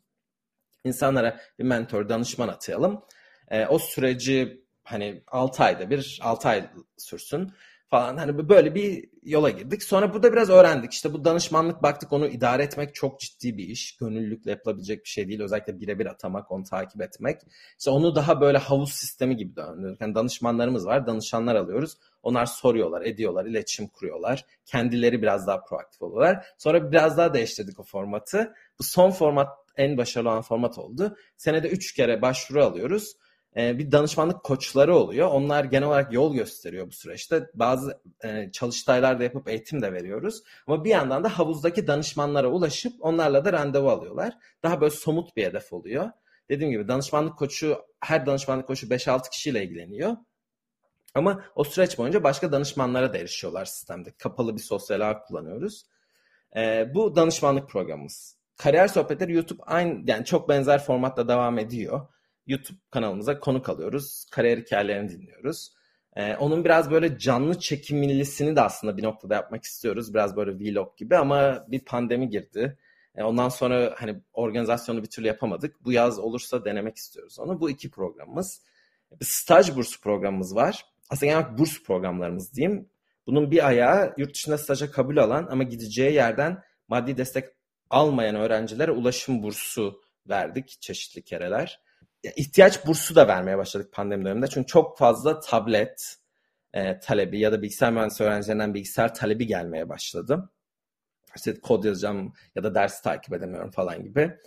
İnsanlara 0.84 1.40
bir 1.60 1.64
mentor, 1.64 2.10
danışman 2.10 2.48
atayalım. 2.48 3.06
E, 3.52 3.66
o 3.66 3.80
süreci 3.80 4.64
hani 4.84 5.24
6 5.28 5.64
ayda 5.64 5.90
bir, 5.90 6.20
6 6.24 6.50
ay 6.50 6.70
sürsün 6.98 7.52
falan. 7.94 8.18
Hani 8.18 8.50
böyle 8.50 8.76
bir 8.76 9.10
yola 9.24 9.50
girdik. 9.50 9.84
Sonra 9.84 10.14
burada 10.14 10.34
biraz 10.34 10.50
öğrendik. 10.50 10.94
İşte 10.94 11.14
bu 11.14 11.26
danışmanlık 11.26 11.84
baktık 11.84 12.14
onu 12.14 12.28
idare 12.28 12.64
etmek 12.64 12.96
çok 12.96 13.20
ciddi 13.20 13.58
bir 13.58 13.64
iş. 13.64 13.98
Gönüllülükle 13.98 14.52
yapılabilecek 14.52 15.04
bir 15.04 15.10
şey 15.10 15.28
değil. 15.28 15.42
Özellikle 15.42 15.80
birebir 15.80 16.06
atamak, 16.06 16.52
onu 16.52 16.64
takip 16.64 17.02
etmek. 17.02 17.42
İşte 17.80 17.92
onu 17.92 18.16
daha 18.16 18.42
böyle 18.42 18.58
havuz 18.58 18.92
sistemi 18.92 19.38
gibi 19.38 19.56
döndürdük. 19.56 20.02
Yani 20.02 20.16
danışmanlarımız 20.16 20.86
var, 20.86 21.08
danışanlar 21.08 21.56
alıyoruz. 21.56 21.98
Onlar 22.24 22.46
soruyorlar, 22.46 23.02
ediyorlar, 23.02 23.46
iletişim 23.46 23.88
kuruyorlar. 23.88 24.46
Kendileri 24.66 25.22
biraz 25.22 25.48
daha 25.48 25.64
proaktif 25.64 26.02
oluyorlar. 26.02 26.46
Sonra 26.58 26.92
biraz 26.92 27.18
daha 27.18 27.34
değiştirdik 27.34 27.80
o 27.80 27.84
formatı. 27.84 28.54
Bu 28.80 28.84
son 28.84 29.12
format 29.12 29.50
en 29.78 29.98
başarılı 29.98 30.30
olan 30.30 30.42
format 30.42 30.78
oldu. 30.78 31.18
Senede 31.38 31.70
3 31.70 31.94
kere 31.94 32.22
başvuru 32.22 32.64
alıyoruz. 32.64 33.14
Ee, 33.58 33.78
bir 33.78 33.92
danışmanlık 33.92 34.44
koçları 34.44 34.96
oluyor. 34.96 35.28
Onlar 35.28 35.64
genel 35.64 35.88
olarak 35.88 36.14
yol 36.14 36.34
gösteriyor 36.34 36.88
bu 36.88 36.92
süreçte. 36.92 37.50
Bazı 37.54 38.02
e, 38.24 38.52
çalıştaylar 38.52 39.20
da 39.20 39.24
yapıp 39.24 39.50
eğitim 39.50 39.82
de 39.82 39.94
veriyoruz. 39.94 40.44
Ama 40.68 40.84
bir 40.84 40.90
yandan 40.90 41.24
da 41.24 41.40
havuzdaki 41.40 41.88
danışmanlara 41.88 42.48
ulaşıp 42.48 42.94
onlarla 43.00 43.46
da 43.46 43.54
randevu 43.54 43.90
alıyorlar. 43.90 44.38
Daha 44.64 44.82
böyle 44.82 44.92
somut 44.92 45.36
bir 45.36 45.44
hedef 45.44 45.74
oluyor. 45.74 46.10
Dediğim 46.50 46.72
gibi 46.72 46.88
danışmanlık 46.88 47.38
koçu, 47.38 47.78
her 48.00 48.26
danışmanlık 48.26 48.68
koçu 48.68 48.88
5-6 48.88 49.30
kişiyle 49.30 49.64
ilgileniyor. 49.64 50.18
Ama 51.16 51.44
o 51.56 51.64
süreç 51.64 51.98
boyunca 51.98 52.24
başka 52.24 52.52
danışmanlara 52.52 53.14
da 53.14 53.18
erişiyorlar 53.18 53.66
sistemde. 53.66 54.12
Kapalı 54.18 54.56
bir 54.56 54.62
sosyal 54.62 55.02
ağ 55.02 55.22
kullanıyoruz. 55.22 55.86
Ee, 56.56 56.92
bu 56.94 57.16
danışmanlık 57.16 57.70
programımız. 57.70 58.38
Kariyer 58.58 58.88
sohbetleri 58.88 59.34
YouTube 59.34 59.64
aynı 59.64 60.02
yani 60.12 60.26
çok 60.26 60.50
benzer 60.50 60.84
formatta 60.84 61.28
devam 61.28 61.60
ediyor. 61.60 62.08
YouTube 62.48 62.80
kanalımıza 62.92 63.40
konuk 63.40 63.70
alıyoruz. 63.70 64.26
Kariyer 64.32 64.58
hikayelerini 64.58 65.10
dinliyoruz. 65.10 65.74
Ee, 66.16 66.36
onun 66.36 66.66
biraz 66.66 66.92
böyle 66.92 67.18
canlı 67.18 67.60
çekimlisini 67.60 68.56
de 68.56 68.62
aslında 68.62 68.98
bir 68.98 69.04
noktada 69.04 69.34
yapmak 69.34 69.64
istiyoruz. 69.64 70.14
Biraz 70.14 70.36
böyle 70.36 70.52
vlog 70.60 70.98
gibi 70.98 71.18
ama 71.18 71.66
bir 71.68 71.80
pandemi 71.80 72.30
girdi. 72.30 72.78
Ee, 73.16 73.24
ondan 73.24 73.50
sonra 73.50 73.96
hani 73.98 74.22
organizasyonu 74.34 75.04
bir 75.04 75.10
türlü 75.10 75.28
yapamadık. 75.28 75.86
Bu 75.86 75.92
yaz 75.92 76.20
olursa 76.20 76.66
denemek 76.66 76.98
istiyoruz 76.98 77.40
onu. 77.40 77.60
Bu 77.60 77.70
iki 77.70 77.92
programımız. 77.92 78.62
Bir 79.20 79.26
staj 79.26 79.76
bursu 79.76 80.02
programımız 80.02 80.56
var. 80.56 80.86
Aslında 81.10 81.32
genel 81.32 81.58
burs 81.58 81.84
programlarımız 81.84 82.54
diyeyim. 82.54 82.90
Bunun 83.28 83.52
bir 83.52 83.68
ayağı 83.68 84.14
yurt 84.18 84.34
dışında 84.34 84.58
staja 84.58 84.92
kabul 84.92 85.18
alan 85.18 85.48
ama 85.52 85.64
gideceği 85.64 86.14
yerden 86.14 86.64
maddi 86.88 87.18
destek 87.18 87.46
almayan 87.90 88.36
öğrencilere 88.36 88.92
ulaşım 88.92 89.44
bursu 89.44 90.02
verdik 90.30 90.82
çeşitli 90.82 91.22
kereler 91.22 91.80
ihtiyaç 92.24 92.88
bursu 92.88 93.16
da 93.16 93.28
vermeye 93.28 93.58
başladık 93.58 93.94
pandemi 93.94 94.26
döneminde. 94.26 94.48
Çünkü 94.48 94.68
çok 94.68 94.98
fazla 94.98 95.40
tablet 95.40 96.16
e, 96.74 97.00
talebi 97.00 97.40
ya 97.40 97.52
da 97.52 97.62
bilgisayar 97.62 97.94
mühendisi 97.94 98.24
öğrencilerinden 98.24 98.74
bilgisayar 98.74 99.16
talebi 99.16 99.48
gelmeye 99.48 99.90
başladı. 99.90 100.50
İşte 101.36 101.60
kod 101.60 101.84
yazacağım 101.84 102.34
ya 102.56 102.64
da 102.64 102.76
ders 102.76 103.02
takip 103.02 103.34
edemiyorum 103.34 103.72
falan 103.72 104.04
gibi. 104.04 104.38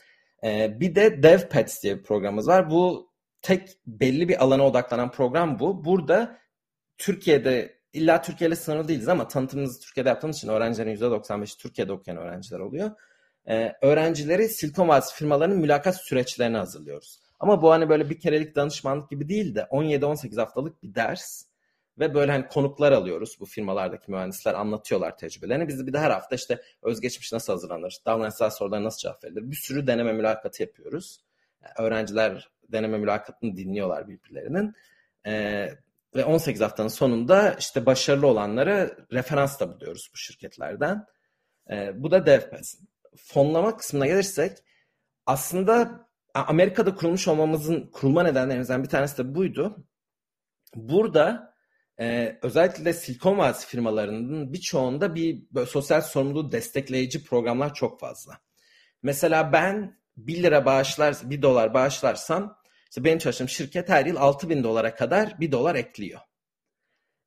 E, 0.45 0.81
bir 0.81 0.95
de 0.95 1.23
DevPets 1.23 1.83
diye 1.83 1.99
bir 1.99 2.03
programımız 2.03 2.49
var. 2.49 2.71
Bu 2.71 3.11
tek 3.43 3.69
belli 3.87 4.29
bir 4.29 4.45
alana 4.45 4.67
odaklanan 4.67 5.11
program 5.11 5.59
bu. 5.59 5.85
Burada 5.85 6.39
Türkiye'de 6.99 7.77
illa 7.93 8.23
Türkiye 8.23 8.49
ile 8.49 8.57
sınırlı 8.57 8.89
değiliz 8.89 9.09
ama 9.09 9.29
tanıtımımızı 9.29 9.81
Türkiye'de 9.81 10.09
yaptığımız 10.09 10.37
için 10.37 10.49
öğrencilerin 10.49 10.97
%95'i 10.97 11.59
Türkiye'de 11.59 11.93
okuyan 11.93 12.19
öğrenciler 12.19 12.59
oluyor. 12.59 12.91
Ee, 13.49 13.73
öğrencileri 13.83 14.49
Silikon 14.49 14.89
Vadisi 14.89 15.15
firmalarının 15.15 15.59
mülakat 15.59 15.97
süreçlerini 15.97 16.57
hazırlıyoruz. 16.57 17.26
Ama 17.41 17.63
bu 17.63 17.71
hani 17.71 17.89
böyle 17.89 18.11
bir 18.11 18.21
kerelik 18.21 18.57
danışmanlık 18.57 19.11
gibi 19.11 19.29
değil 19.29 19.55
de 19.55 19.61
17-18 19.61 20.41
haftalık 20.41 20.83
bir 20.83 20.95
ders 20.95 21.45
ve 21.99 22.15
böyle 22.15 22.33
hani 22.33 22.49
konuklar 22.49 22.93
alıyoruz. 22.93 23.37
Bu 23.41 23.47
firmalardaki 23.47 24.11
mühendisler 24.11 24.55
anlatıyorlar 24.55 25.19
tecrübelerini. 25.19 25.69
Biz 25.69 25.87
bir 25.87 25.93
de 25.93 25.99
her 25.99 26.11
hafta 26.11 26.37
işte 26.37 26.63
özgeçmiş 26.83 27.33
nasıl 27.33 27.53
hazırlanır, 27.53 27.99
davranışsal 28.07 28.51
sorular 28.51 28.85
nasıl 28.85 28.99
cevap 28.99 29.25
verilir. 29.25 29.51
Bir 29.51 29.57
sürü 29.57 29.87
deneme 29.87 30.13
mülakatı 30.13 30.63
yapıyoruz. 30.63 31.21
Yani 31.63 31.87
öğrenciler 31.87 32.51
deneme 32.73 32.99
mülakatını 32.99 33.57
dinliyorlar 33.57 34.09
birbirlerinin. 34.09 34.75
Ee, 35.27 35.71
ve 36.17 36.25
18 36.25 36.61
haftanın 36.61 36.89
sonunda 36.89 37.57
işte 37.59 37.87
başarılı 37.87 38.27
olanları 38.27 39.07
referans 39.13 39.61
da 39.61 39.75
buluyoruz 39.75 40.11
bu 40.13 40.17
şirketlerden. 40.17 41.07
E, 41.71 42.03
bu 42.03 42.11
da 42.11 42.27
DevPass. 42.27 42.75
Fonlama 43.17 43.77
kısmına 43.77 44.07
gelirsek 44.07 44.59
aslında 45.27 46.06
Amerika'da 46.41 46.95
kurulmuş 46.95 47.29
olmamızın 47.29 47.91
kurulma 47.93 48.23
nedenlerimizden 48.23 48.83
bir 48.83 48.89
tanesi 48.89 49.19
de 49.19 49.35
buydu. 49.35 49.87
Burada 50.75 51.55
e, 52.01 52.39
özellikle 52.43 52.93
Silikon 52.93 53.39
Vadisi 53.39 53.67
firmalarının 53.67 54.53
birçoğunda 54.53 55.15
bir 55.15 55.43
sosyal 55.67 56.01
sorumluluğu 56.01 56.53
destekleyici 56.53 57.25
programlar 57.25 57.75
çok 57.75 58.01
fazla. 58.01 58.39
Mesela 59.03 59.53
ben 59.53 60.01
1 60.17 60.43
lira 60.43 60.65
bağışlar, 60.65 61.17
1 61.25 61.43
dolar 61.43 61.75
bağışlarsam 61.75 62.59
işte 62.91 63.05
benim 63.05 63.19
çalıştığım 63.19 63.49
şirket 63.49 63.89
her 63.89 64.07
yıl 64.07 64.17
6 64.17 64.49
bin 64.49 64.65
dolara 64.65 64.95
kadar 64.95 65.41
1 65.41 65.53
dolar 65.53 65.75
ekliyor. 65.75 66.21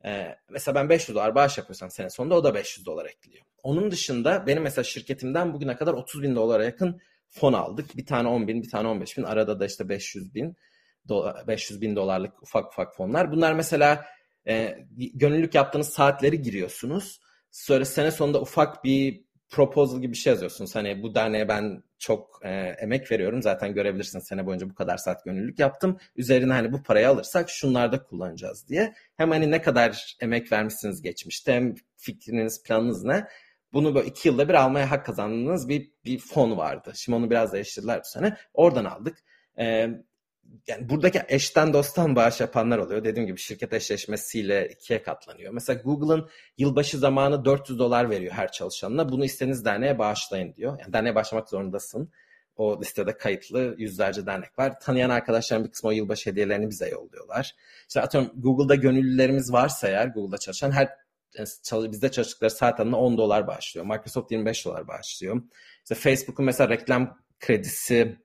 Ee, 0.06 0.36
mesela 0.50 0.76
ben 0.76 0.90
500 0.90 1.16
dolar 1.16 1.36
bağış 1.36 1.58
yapıyorsam 1.58 1.92
sene 1.92 2.10
sonunda 2.10 2.36
o 2.36 2.44
da 2.44 2.56
500 2.56 2.86
dolar 2.86 3.06
ekliyor. 3.06 3.46
Onun 3.64 3.92
dışında 3.92 4.48
benim 4.48 4.64
mesela 4.64 4.84
şirketimden 4.84 5.54
bugüne 5.54 5.76
kadar 5.76 5.94
30 5.94 6.24
bin 6.24 6.36
dolara 6.36 6.66
yakın 6.66 7.02
fon 7.30 7.54
aldık. 7.54 7.98
Bir 7.98 8.06
tane 8.06 8.28
10 8.28 8.48
bin, 8.48 8.64
bir 8.64 8.70
tane 8.70 8.88
15 8.88 9.18
bin. 9.18 9.24
Arada 9.24 9.60
da 9.60 9.66
işte 9.66 9.90
500 9.90 10.36
bin, 10.36 10.56
500 11.48 11.82
bin 11.82 11.96
dolarlık 11.96 12.44
ufak 12.44 12.68
ufak 12.68 12.96
fonlar. 12.96 13.32
Bunlar 13.32 13.54
mesela 13.54 14.06
e, 14.48 14.78
gönüllülük 15.14 15.56
yaptığınız 15.56 15.90
saatleri 15.90 16.42
giriyorsunuz. 16.42 17.20
Sonra 17.52 17.86
sene 17.86 18.12
sonunda 18.12 18.42
ufak 18.42 18.84
bir 18.84 19.24
proposal 19.50 20.02
gibi 20.02 20.12
bir 20.12 20.18
şey 20.18 20.34
yazıyorsunuz. 20.34 20.76
Hani 20.76 21.04
bu 21.04 21.16
derneğe 21.16 21.48
ben 21.48 21.84
çok 22.00 22.40
e, 22.44 22.50
emek 22.82 23.12
veriyorum. 23.12 23.42
Zaten 23.42 23.74
görebilirsiniz 23.74 24.28
sene 24.28 24.46
boyunca 24.46 24.70
bu 24.70 24.76
kadar 24.76 24.98
saat 24.98 25.26
gönüllülük 25.26 25.60
yaptım. 25.60 25.98
Üzerine 26.16 26.54
hani 26.54 26.74
bu 26.74 26.84
parayı 26.84 27.10
alırsak 27.10 27.50
şunlarda 27.50 28.04
kullanacağız 28.04 28.68
diye. 28.70 28.94
Hem 29.18 29.32
hani 29.32 29.52
ne 29.52 29.62
kadar 29.62 30.16
emek 30.22 30.52
vermişsiniz 30.52 31.02
geçmişte 31.02 31.54
hem 31.54 31.76
fikriniz, 31.98 32.64
planınız 32.64 33.04
ne? 33.04 33.28
Bunu 33.74 33.96
böyle 33.96 34.08
iki 34.08 34.28
yılda 34.28 34.50
bir 34.50 34.54
almaya 34.54 34.92
hak 34.92 35.06
kazandığınız 35.06 35.70
bir, 35.70 35.92
bir 36.06 36.20
fon 36.20 36.58
vardı. 36.58 36.92
Şimdi 36.96 37.16
onu 37.16 37.30
biraz 37.30 37.54
değiştirdiler 37.54 38.00
bu 38.00 38.08
sene. 38.08 38.38
Oradan 38.54 38.86
aldık. 38.86 39.18
Ee, 39.60 39.90
yani 40.68 40.90
buradaki 40.90 41.22
eşten 41.28 41.74
dosttan 41.74 42.16
bağış 42.16 42.40
yapanlar 42.40 42.78
oluyor. 42.78 43.04
Dediğim 43.04 43.28
gibi 43.28 43.40
şirket 43.40 43.74
eşleşmesiyle 43.74 44.70
ikiye 44.70 45.04
katlanıyor. 45.04 45.54
Mesela 45.54 45.82
Google'ın 45.82 46.30
yılbaşı 46.58 46.98
zamanı 46.98 47.46
400 47.46 47.80
dolar 47.80 48.10
veriyor 48.10 48.34
her 48.34 48.52
çalışanına. 48.52 49.10
Bunu 49.10 49.26
istediğiniz 49.26 49.66
derneğe 49.66 50.00
bağışlayın 50.00 50.56
diyor. 50.56 50.80
Yani 50.80 50.94
derneğe 50.94 51.16
başlamak 51.16 51.50
zorundasın. 51.50 52.12
O 52.56 52.82
listede 52.82 53.18
kayıtlı 53.18 53.76
yüzlerce 53.78 54.26
dernek 54.26 54.60
var. 54.60 54.80
Tanıyan 54.80 55.10
arkadaşlarım 55.10 55.64
bir 55.64 55.72
kısmı 55.72 55.90
o 55.90 55.92
yılbaşı 55.92 56.30
hediyelerini 56.30 56.70
bize 56.70 56.90
yolluyorlar. 56.90 57.56
İşte 57.88 58.02
atıyorum 58.02 58.32
Google'da 58.36 58.76
gönüllülerimiz 58.76 59.54
varsa 59.54 59.88
eğer 59.88 60.08
Google'da 60.08 60.38
çalışan 60.38 60.72
her 60.72 60.90
bizde 61.74 62.12
çalıştıkları 62.12 62.52
saat 62.52 62.80
adına 62.80 62.98
10 62.98 63.18
dolar 63.18 63.48
bağışlıyor. 63.48 63.86
Microsoft 63.86 64.32
25 64.32 64.66
dolar 64.66 64.88
bağışlıyor. 64.88 65.42
İşte 65.84 65.96
Facebook'un 65.96 66.46
mesela 66.46 66.70
reklam 66.70 67.20
kredisi 67.40 68.20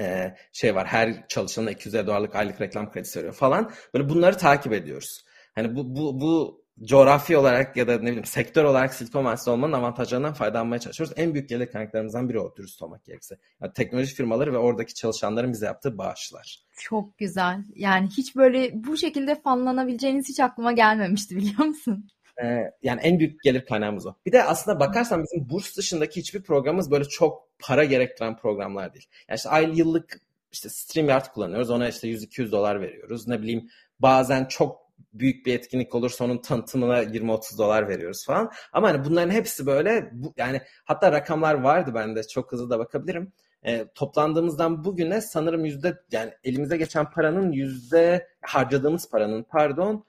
e, 0.00 0.34
şey 0.52 0.74
var. 0.74 0.86
Her 0.86 1.28
çalışanına 1.28 1.70
250 1.70 2.06
dolarlık 2.06 2.34
aylık 2.34 2.60
reklam 2.60 2.92
kredisi 2.92 3.18
veriyor 3.18 3.34
falan. 3.34 3.72
Böyle 3.94 4.08
bunları 4.08 4.36
takip 4.36 4.72
ediyoruz. 4.72 5.24
Hani 5.54 5.76
bu, 5.76 5.96
bu, 5.96 6.20
bu 6.20 6.64
coğrafi 6.82 7.36
olarak 7.36 7.76
ya 7.76 7.88
da 7.88 7.92
ne 7.92 8.02
bileyim 8.02 8.24
sektör 8.24 8.64
olarak 8.64 8.94
Silikon 8.94 9.24
Vadisi 9.24 9.50
olmanın 9.50 9.72
avantajlarından 9.72 10.32
faydalanmaya 10.32 10.78
çalışıyoruz. 10.78 11.14
En 11.16 11.34
büyük 11.34 11.48
gelir 11.48 11.66
kaynaklarımızdan 11.66 12.28
biri 12.28 12.40
o 12.40 12.56
dürüst 12.56 12.82
olmak 12.82 13.04
gerekirse. 13.04 13.38
Yani 13.60 13.72
teknoloji 13.72 14.14
firmaları 14.14 14.52
ve 14.52 14.58
oradaki 14.58 14.94
çalışanların 14.94 15.52
bize 15.52 15.66
yaptığı 15.66 15.98
bağışlar. 15.98 16.64
Çok 16.78 17.18
güzel. 17.18 17.58
Yani 17.74 18.08
hiç 18.08 18.36
böyle 18.36 18.70
bu 18.84 18.96
şekilde 18.96 19.34
fanlanabileceğiniz 19.34 20.28
hiç 20.28 20.40
aklıma 20.40 20.72
gelmemişti 20.72 21.36
biliyor 21.36 21.64
musun? 21.64 22.08
Ee, 22.42 22.72
yani 22.82 23.00
en 23.00 23.18
büyük 23.18 23.42
gelir 23.42 23.64
kaynağımız 23.64 24.06
o. 24.06 24.14
Bir 24.26 24.32
de 24.32 24.42
aslında 24.42 24.80
bakarsan 24.80 25.24
bizim 25.24 25.50
burs 25.50 25.76
dışındaki 25.76 26.20
hiçbir 26.20 26.42
programımız 26.42 26.90
böyle 26.90 27.04
çok 27.04 27.48
para 27.58 27.84
gerektiren 27.84 28.36
programlar 28.36 28.94
değil. 28.94 29.06
Yani 29.28 29.36
işte 29.36 29.48
ay 29.48 29.78
yıllık 29.78 30.20
işte 30.52 30.68
StreamYard 30.68 31.26
kullanıyoruz. 31.26 31.70
Ona 31.70 31.88
işte 31.88 32.08
100-200 32.08 32.52
dolar 32.52 32.80
veriyoruz. 32.80 33.28
Ne 33.28 33.42
bileyim 33.42 33.68
bazen 34.00 34.44
çok 34.44 34.89
büyük 35.12 35.46
bir 35.46 35.54
etkinlik 35.54 35.94
olursa 35.94 36.24
onun 36.24 36.38
tanıtımına 36.38 37.02
20-30 37.02 37.58
dolar 37.58 37.88
veriyoruz 37.88 38.26
falan. 38.26 38.52
Ama 38.72 38.88
hani 38.88 39.04
bunların 39.04 39.30
hepsi 39.30 39.66
böyle 39.66 40.10
bu, 40.12 40.34
yani 40.36 40.60
hatta 40.84 41.12
rakamlar 41.12 41.54
vardı 41.54 41.94
bende 41.94 42.22
çok 42.28 42.52
hızlı 42.52 42.70
da 42.70 42.78
bakabilirim. 42.78 43.32
E, 43.62 43.86
toplandığımızdan 43.94 44.84
bugüne 44.84 45.20
sanırım 45.20 45.64
yüzde 45.64 46.00
yani 46.12 46.32
elimize 46.44 46.76
geçen 46.76 47.10
paranın 47.10 47.52
yüzde 47.52 48.28
harcadığımız 48.42 49.10
paranın 49.10 49.42
pardon 49.42 50.04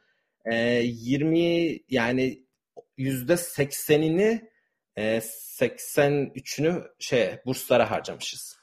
e, 0.46 0.56
20 0.56 1.80
yani 1.90 2.44
yüzde 2.98 3.34
80'ini 3.34 4.50
e, 4.96 5.18
83'ünü 5.18 6.88
şey 7.00 7.40
burslara 7.46 7.92
harcamışız. 7.92 8.61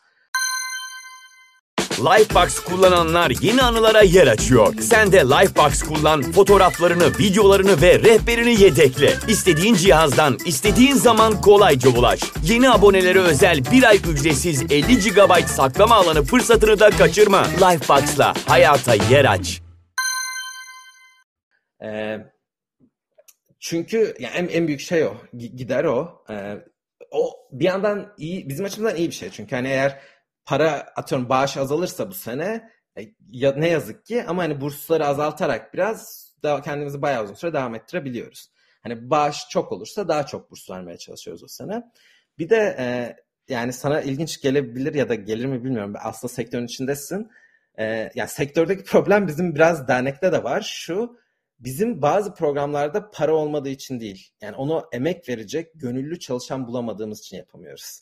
Lifebox 1.98 2.60
kullananlar 2.60 3.32
yeni 3.40 3.62
anılara 3.62 4.02
yer 4.02 4.26
açıyor. 4.26 4.74
Sen 4.80 5.12
de 5.12 5.16
Lifebox 5.18 5.82
kullan, 5.82 6.22
fotoğraflarını, 6.22 7.18
videolarını 7.18 7.82
ve 7.82 7.98
rehberini 7.98 8.62
yedekle. 8.62 9.14
İstediğin 9.28 9.74
cihazdan, 9.74 10.38
istediğin 10.46 10.94
zaman 10.94 11.40
kolayca 11.40 11.90
ulaş. 11.90 12.20
Yeni 12.42 12.70
abonelere 12.70 13.18
özel 13.18 13.60
bir 13.72 13.82
ay 13.82 13.96
ücretsiz 13.96 14.62
50 14.62 14.98
GB 14.98 15.46
saklama 15.46 15.94
alanı 15.94 16.22
fırsatını 16.22 16.80
da 16.80 16.90
kaçırma. 16.90 17.44
Lifebox'la 17.44 18.34
hayata 18.46 18.94
yer 18.94 19.24
aç. 19.24 19.62
Ee, 21.84 22.18
çünkü 23.60 24.14
yani 24.18 24.34
en, 24.34 24.48
en 24.48 24.66
büyük 24.66 24.80
şey 24.80 25.04
o. 25.04 25.14
Gider 25.32 25.84
o. 25.84 26.24
Ee, 26.30 26.54
o 27.10 27.34
bir 27.52 27.64
yandan 27.64 28.14
iyi, 28.18 28.48
bizim 28.48 28.64
açımızdan 28.64 28.96
iyi 28.96 29.08
bir 29.08 29.14
şey. 29.14 29.30
Çünkü 29.30 29.56
hani 29.56 29.68
eğer 29.68 29.98
para 30.48 30.72
atıyorum 30.96 31.28
bağış 31.28 31.56
azalırsa 31.56 32.10
bu 32.10 32.14
sene 32.14 32.70
e, 32.98 33.02
ya, 33.30 33.52
ne 33.52 33.68
yazık 33.68 34.06
ki 34.06 34.24
ama 34.24 34.42
hani 34.42 34.60
bursları 34.60 35.06
azaltarak 35.06 35.74
biraz 35.74 36.28
daha 36.42 36.62
kendimizi 36.62 37.02
bayağı 37.02 37.24
uzun 37.24 37.34
süre 37.34 37.52
devam 37.52 37.74
ettirebiliyoruz. 37.74 38.50
Hani 38.82 39.10
bağış 39.10 39.48
çok 39.50 39.72
olursa 39.72 40.08
daha 40.08 40.26
çok 40.26 40.50
burs 40.50 40.70
vermeye 40.70 40.98
çalışıyoruz 40.98 41.44
o 41.44 41.48
sene. 41.48 41.82
Bir 42.38 42.50
de 42.50 42.76
e, 42.78 43.16
yani 43.48 43.72
sana 43.72 44.00
ilginç 44.00 44.40
gelebilir 44.40 44.94
ya 44.94 45.08
da 45.08 45.14
gelir 45.14 45.44
mi 45.44 45.64
bilmiyorum. 45.64 45.94
Aslında 46.02 46.32
sektörün 46.32 46.66
içindesin. 46.66 47.30
E, 47.78 48.10
yani 48.14 48.28
sektördeki 48.28 48.84
problem 48.84 49.26
bizim 49.26 49.54
biraz 49.54 49.88
dernekte 49.88 50.32
de 50.32 50.44
var. 50.44 50.60
Şu 50.60 51.18
bizim 51.58 52.02
bazı 52.02 52.34
programlarda 52.34 53.10
para 53.10 53.34
olmadığı 53.34 53.68
için 53.68 54.00
değil. 54.00 54.32
Yani 54.40 54.56
onu 54.56 54.88
emek 54.92 55.28
verecek 55.28 55.70
gönüllü 55.74 56.18
çalışan 56.18 56.66
bulamadığımız 56.66 57.20
için 57.20 57.36
yapamıyoruz. 57.36 58.00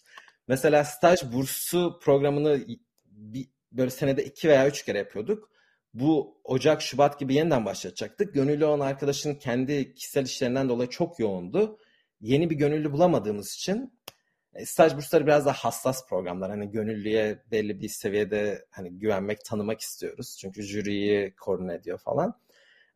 Mesela 0.49 0.85
staj 0.85 1.23
bursu 1.33 1.99
programını 2.03 2.67
bir, 3.07 3.49
böyle 3.73 3.91
senede 3.91 4.25
iki 4.25 4.49
veya 4.49 4.69
üç 4.69 4.85
kere 4.85 4.99
yapıyorduk. 4.99 5.51
Bu 5.95 6.41
Ocak, 6.45 6.83
Şubat 6.83 7.21
gibi 7.21 7.35
yeniden 7.35 7.65
başlatacaktık. 7.65 8.35
Gönüllü 8.35 8.65
olan 8.65 8.87
arkadaşın 8.87 9.35
kendi 9.35 9.95
kişisel 9.95 10.25
işlerinden 10.25 10.69
dolayı 10.69 10.91
çok 10.91 11.19
yoğundu. 11.19 11.79
Yeni 12.21 12.51
bir 12.51 12.57
gönüllü 12.57 12.93
bulamadığımız 12.93 13.55
için 13.55 13.93
e, 14.55 14.67
staj 14.67 14.97
bursları 14.97 15.27
biraz 15.27 15.47
daha 15.47 15.55
hassas 15.55 16.09
programlar. 16.09 16.51
Hani 16.51 16.71
gönüllüye 16.71 17.43
belli 17.51 17.81
bir 17.81 17.89
seviyede 17.89 18.67
hani 18.71 18.99
güvenmek, 18.99 19.45
tanımak 19.45 19.81
istiyoruz. 19.81 20.37
Çünkü 20.41 20.63
jüriyi 20.63 21.35
koordine 21.37 21.75
ediyor 21.75 21.99
falan. 21.99 22.41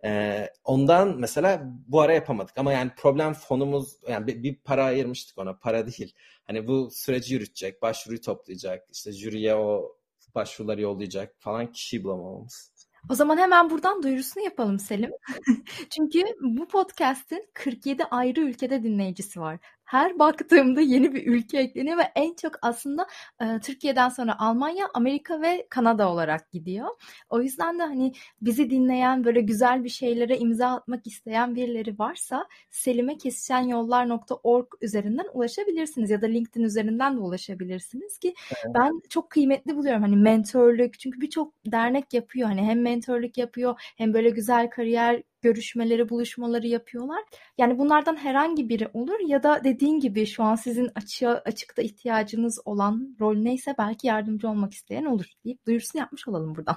Ee, 0.05 0.51
ondan 0.65 1.17
mesela 1.19 1.63
bu 1.89 2.01
ara 2.01 2.13
yapamadık 2.13 2.59
ama 2.59 2.73
yani 2.73 2.91
problem 2.97 3.33
fonumuz 3.33 3.97
yani 4.09 4.27
bir, 4.27 4.43
bir 4.43 4.55
para 4.57 4.85
ayırmıştık 4.85 5.39
ona 5.39 5.59
para 5.59 5.87
değil. 5.99 6.15
Hani 6.47 6.67
bu 6.67 6.91
süreci 6.91 7.35
yürütecek, 7.35 7.83
başvuruyu 7.83 8.21
toplayacak, 8.21 8.89
işte 8.93 9.13
jüriye 9.13 9.55
o 9.55 9.97
başvuruları 10.35 10.81
yollayacak 10.81 11.35
falan 11.39 11.73
kişi 11.73 12.05
bulamamamız. 12.05 12.73
O 13.09 13.15
zaman 13.15 13.39
hemen 13.39 13.71
buradan 13.71 14.03
duyurusunu 14.03 14.45
yapalım 14.45 14.79
Selim. 14.79 15.11
Çünkü 15.91 16.25
bu 16.41 16.69
podcast'in 16.69 17.51
47 17.55 18.05
ayrı 18.05 18.41
ülkede 18.41 18.83
dinleyicisi 18.83 19.41
var 19.41 19.59
her 19.91 20.19
baktığımda 20.19 20.81
yeni 20.81 21.15
bir 21.15 21.27
ülke 21.27 21.59
ekleniyor 21.59 21.99
ve 21.99 22.13
en 22.15 22.35
çok 22.35 22.53
aslında 22.63 23.07
e, 23.41 23.61
Türkiye'den 23.61 24.09
sonra 24.09 24.39
Almanya, 24.39 24.89
Amerika 24.95 25.43
ve 25.43 25.67
Kanada 25.71 26.11
olarak 26.11 26.51
gidiyor. 26.51 26.89
O 27.31 27.41
yüzden 27.41 27.79
de 27.79 27.83
hani 27.83 28.13
bizi 28.43 28.71
dinleyen 28.71 29.25
böyle 29.25 29.41
güzel 29.41 29.85
bir 29.85 29.89
şeylere 29.89 30.39
imza 30.39 30.69
atmak 30.69 31.07
isteyen 31.07 31.55
birileri 31.55 31.99
varsa 31.99 32.47
Selim'e 32.71 33.19
kesişenyollar.org 33.19 34.67
üzerinden 34.81 35.27
ulaşabilirsiniz 35.33 36.11
ya 36.11 36.23
da 36.23 36.27
LinkedIn 36.27 36.65
üzerinden 36.65 37.17
de 37.17 37.21
ulaşabilirsiniz 37.21 38.19
ki 38.19 38.35
evet. 38.51 38.75
ben 38.75 39.01
çok 39.09 39.31
kıymetli 39.31 39.77
buluyorum 39.77 40.03
hani 40.03 40.17
mentorluk 40.17 40.99
çünkü 40.99 41.21
birçok 41.21 41.55
dernek 41.67 42.15
yapıyor 42.15 42.49
hani 42.49 42.63
hem 42.63 42.83
mentorluk 42.83 43.39
yapıyor 43.39 43.81
hem 43.97 44.15
böyle 44.15 44.31
güzel 44.31 44.71
kariyer 44.71 45.23
görüşmeleri, 45.43 46.09
buluşmaları 46.09 46.67
yapıyorlar. 46.67 47.23
Yani 47.59 47.79
bunlardan 47.79 48.17
herhangi 48.17 48.69
biri 48.69 48.89
olur 48.95 49.21
ya 49.27 49.43
da 49.43 49.65
dediğin 49.65 50.01
gibi 50.01 50.27
şu 50.27 50.43
an 50.43 50.55
sizin 50.55 50.91
açığa, 50.95 51.43
açıkta 51.45 51.83
ihtiyacınız 51.83 52.61
olan 52.65 53.17
rol 53.21 53.37
neyse 53.37 53.75
belki 53.79 54.07
yardımcı 54.07 54.49
olmak 54.49 54.73
isteyen 54.73 55.05
olur 55.05 55.27
deyip 55.45 55.67
duyurusunu 55.67 56.01
yapmış 56.01 56.29
olalım 56.29 56.55
buradan. 56.55 56.77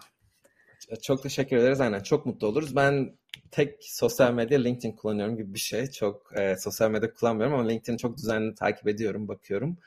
Çok 1.01 1.23
teşekkür 1.23 1.57
ederiz. 1.57 1.81
Aynen 1.81 1.99
çok 1.99 2.25
mutlu 2.25 2.47
oluruz. 2.47 2.75
Ben 2.75 3.17
tek 3.51 3.75
sosyal 3.81 4.33
medya 4.33 4.59
LinkedIn 4.59 4.95
kullanıyorum 4.95 5.37
gibi 5.37 5.53
bir 5.53 5.59
şey. 5.59 5.91
Çok 5.91 6.39
e, 6.39 6.55
sosyal 6.57 6.91
medya 6.91 7.13
kullanmıyorum 7.13 7.59
ama 7.59 7.67
LinkedIn'i 7.67 7.97
çok 7.97 8.17
düzenli 8.17 8.55
takip 8.55 8.87
ediyorum, 8.87 9.27
bakıyorum. 9.27 9.77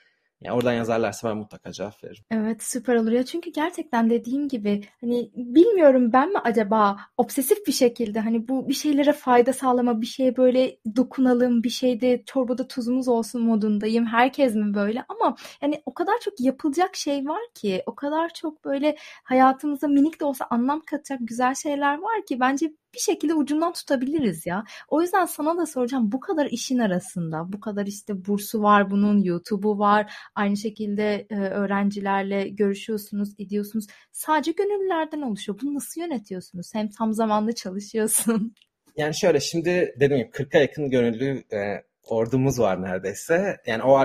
Yani 0.43 0.57
oradan 0.57 0.73
yazarlarsa 0.73 1.31
ben 1.31 1.37
mutlaka 1.37 1.73
cevap 1.73 2.05
veririm. 2.05 2.25
Evet 2.31 2.63
süper 2.63 2.95
olur 2.97 3.13
ya 3.13 3.25
çünkü 3.25 3.51
gerçekten 3.51 4.11
dediğim 4.11 4.49
gibi 4.49 4.81
hani 5.01 5.31
bilmiyorum 5.35 6.13
ben 6.13 6.33
mi 6.33 6.39
acaba 6.39 6.97
obsesif 7.17 7.67
bir 7.67 7.73
şekilde 7.73 8.21
hani 8.21 8.49
bu 8.49 8.69
bir 8.69 8.75
şeylere 8.75 9.13
fayda 9.13 9.53
sağlama 9.53 10.01
bir 10.01 10.07
şeye 10.07 10.37
böyle 10.37 10.77
dokunalım 10.97 11.63
bir 11.63 11.71
şeyde 11.71 12.23
çorbada 12.27 12.69
tuzumuz 12.69 13.09
olsun 13.09 13.43
modundayım 13.43 14.07
herkes 14.07 14.55
mi 14.55 14.75
böyle 14.75 15.05
ama 15.09 15.37
yani 15.63 15.83
o 15.87 15.95
kadar 15.95 16.19
çok 16.21 16.41
yapılacak 16.41 16.97
şey 16.97 17.27
var 17.27 17.43
ki 17.55 17.83
o 17.87 17.95
kadar 17.95 18.29
çok 18.35 18.65
böyle 18.65 18.97
hayatımıza 19.25 19.89
minik 19.89 20.21
de 20.21 20.25
olsa 20.25 20.47
anlam 20.51 20.81
katacak 20.81 21.19
güzel 21.23 21.55
şeyler 21.55 21.99
var 21.99 22.27
ki 22.29 22.41
bence 22.41 22.73
bir 22.97 23.01
şekilde 23.01 23.35
ucundan 23.35 23.73
tutabiliriz 23.73 24.47
ya. 24.47 24.65
O 24.89 25.03
yüzden 25.03 25.25
sana 25.25 25.57
da 25.57 25.67
soracağım 25.67 26.13
bu 26.13 26.21
kadar 26.21 26.47
işin 26.47 26.79
arasında 26.79 27.53
bu 27.53 27.61
kadar 27.61 27.87
işte 27.87 28.27
bursu 28.27 28.63
var 28.63 28.91
bunun 28.91 29.23
YouTube'u 29.23 29.79
var 29.79 30.13
aynı 30.35 30.57
şekilde 30.57 31.27
e, 31.31 31.35
öğrencilerle 31.37 32.49
görüşüyorsunuz 32.49 33.35
ediyorsunuz 33.39 33.87
sadece 34.13 34.53
gönüllülerden 34.53 35.23
oluşuyor. 35.23 35.59
Bunu 35.63 35.75
nasıl 35.75 36.01
yönetiyorsunuz? 36.01 36.75
Hem 36.75 36.89
tam 36.89 37.13
zamanlı 37.13 37.55
çalışıyorsun. 37.55 38.55
Yani 38.97 39.15
şöyle 39.15 39.41
şimdi 39.41 39.95
dediğim 40.01 40.23
gibi 40.23 40.37
40'a 40.37 40.61
yakın 40.61 40.91
gönüllü 40.91 41.45
e, 41.53 41.85
ordumuz 42.05 42.59
var 42.61 42.83
neredeyse. 42.83 43.57
Yani 43.67 43.83
o 43.83 44.05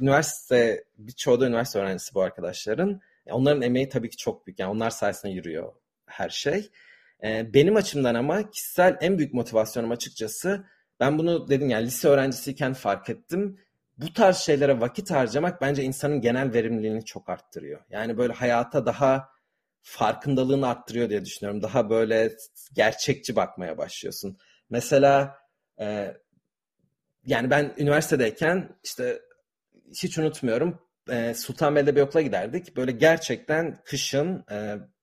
üniversite 0.00 0.84
birçoğu 0.98 1.40
da 1.40 1.46
üniversite 1.46 1.78
öğrencisi 1.78 2.14
bu 2.14 2.22
arkadaşların. 2.22 3.00
Onların 3.30 3.62
emeği 3.62 3.88
tabii 3.88 4.10
ki 4.10 4.16
çok 4.16 4.46
büyük. 4.46 4.58
Yani 4.58 4.70
onlar 4.70 4.90
sayesinde 4.90 5.32
yürüyor 5.32 5.72
her 6.06 6.28
şey. 6.28 6.70
E, 7.24 7.54
benim 7.54 7.76
açımdan 7.76 8.14
ama 8.14 8.50
kişisel 8.50 8.96
en 9.00 9.18
büyük 9.18 9.34
motivasyonum 9.34 9.90
açıkçası 9.90 10.64
ben 11.00 11.18
bunu 11.18 11.48
dedim 11.48 11.70
yani 11.70 11.86
lise 11.86 12.08
öğrencisiyken 12.08 12.72
fark 12.72 13.10
ettim. 13.10 13.58
Bu 13.98 14.12
tarz 14.12 14.36
şeylere 14.36 14.80
vakit 14.80 15.10
harcamak 15.10 15.60
bence 15.60 15.82
insanın 15.82 16.20
genel 16.20 16.52
verimliliğini 16.52 17.04
çok 17.04 17.28
arttırıyor. 17.28 17.80
Yani 17.90 18.18
böyle 18.18 18.32
hayata 18.32 18.86
daha 18.86 19.28
farkındalığını 19.82 20.68
arttırıyor 20.68 21.10
diye 21.10 21.24
düşünüyorum. 21.24 21.62
Daha 21.62 21.90
böyle 21.90 22.32
gerçekçi 22.72 23.36
bakmaya 23.36 23.78
başlıyorsun. 23.78 24.38
Mesela 24.70 25.38
e, 25.80 26.14
yani 27.24 27.50
ben 27.50 27.74
üniversitedeyken 27.78 28.78
işte 28.84 29.22
hiç 30.02 30.18
unutmuyorum 30.18 30.87
e, 31.10 31.34
Sultanbeyli'de 31.34 31.96
bir 31.96 32.22
giderdik. 32.22 32.76
Böyle 32.76 32.92
gerçekten 32.92 33.78
kışın 33.84 34.44
e, 34.50 34.54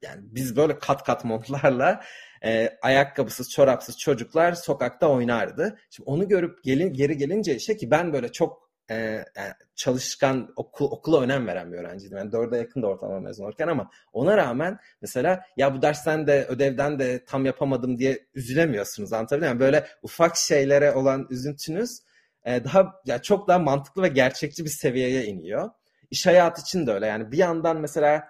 yani 0.01 0.21
biz 0.21 0.55
böyle 0.55 0.79
kat 0.79 1.03
kat 1.03 1.25
montlarla 1.25 2.01
e, 2.43 2.77
ayakkabısız, 2.81 3.49
çorapsız 3.49 3.97
çocuklar 3.97 4.53
sokakta 4.53 5.07
oynardı. 5.07 5.79
Şimdi 5.89 6.09
onu 6.09 6.27
görüp 6.27 6.63
gelin 6.63 6.93
geri 6.93 7.17
gelince 7.17 7.55
işte 7.55 7.77
ki 7.77 7.91
ben 7.91 8.13
böyle 8.13 8.31
çok 8.31 8.65
e, 8.89 8.95
yani 9.35 9.53
çalışkan 9.75 10.53
okul, 10.55 10.85
okula 10.91 11.21
önem 11.21 11.47
veren 11.47 11.71
bir 11.71 11.77
öğrenciydim. 11.77 12.17
Yani 12.17 12.31
dörde 12.31 12.57
yakın 12.57 12.81
da 12.81 12.87
ortalama 12.87 13.19
mezun 13.19 13.43
olurken 13.43 13.67
ama 13.67 13.89
ona 14.13 14.37
rağmen 14.37 14.79
mesela 15.01 15.41
ya 15.57 15.75
bu 15.75 15.81
dersten 15.81 16.27
de 16.27 16.45
ödevden 16.49 16.99
de 16.99 17.25
tam 17.25 17.45
yapamadım 17.45 17.97
diye 17.97 18.19
üzülemiyorsunuz 18.33 19.13
anlatabiliyor 19.13 19.53
muyum? 19.53 19.61
Yani 19.61 19.73
böyle 19.73 19.87
ufak 20.03 20.37
şeylere 20.37 20.91
olan 20.91 21.27
üzüntünüz 21.29 21.99
e, 22.45 22.63
daha 22.63 23.01
ya 23.05 23.21
çok 23.21 23.47
daha 23.47 23.59
mantıklı 23.59 24.03
ve 24.03 24.07
gerçekçi 24.07 24.65
bir 24.65 24.69
seviyeye 24.69 25.25
iniyor. 25.25 25.69
İş 26.11 26.25
hayatı 26.25 26.61
için 26.61 26.87
de 26.87 26.91
öyle. 26.91 27.07
Yani 27.07 27.31
bir 27.31 27.37
yandan 27.37 27.77
mesela 27.77 28.27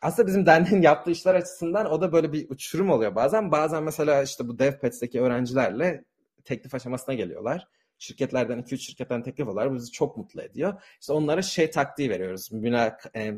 aslında 0.00 0.28
bizim 0.28 0.46
derneğin 0.46 0.82
yaptığı 0.82 1.10
işler 1.10 1.34
açısından 1.34 1.86
o 1.86 2.00
da 2.00 2.12
böyle 2.12 2.32
bir 2.32 2.50
uçurum 2.50 2.90
oluyor 2.90 3.14
bazen. 3.14 3.52
Bazen 3.52 3.82
mesela 3.82 4.22
işte 4.22 4.48
bu 4.48 4.58
DevPets'teki 4.58 5.20
öğrencilerle 5.20 6.04
teklif 6.44 6.74
aşamasına 6.74 7.14
geliyorlar. 7.14 7.68
Şirketlerden 7.98 8.58
2-3 8.58 8.78
şirketten 8.78 9.22
teklif 9.22 9.48
alıyorlar. 9.48 9.70
Bu 9.70 9.74
bizi 9.74 9.92
çok 9.92 10.16
mutlu 10.16 10.42
ediyor. 10.42 10.82
İşte 11.00 11.12
onlara 11.12 11.42
şey 11.42 11.70
taktiği 11.70 12.10
veriyoruz. 12.10 12.52
Münak, 12.52 13.10
e, 13.16 13.34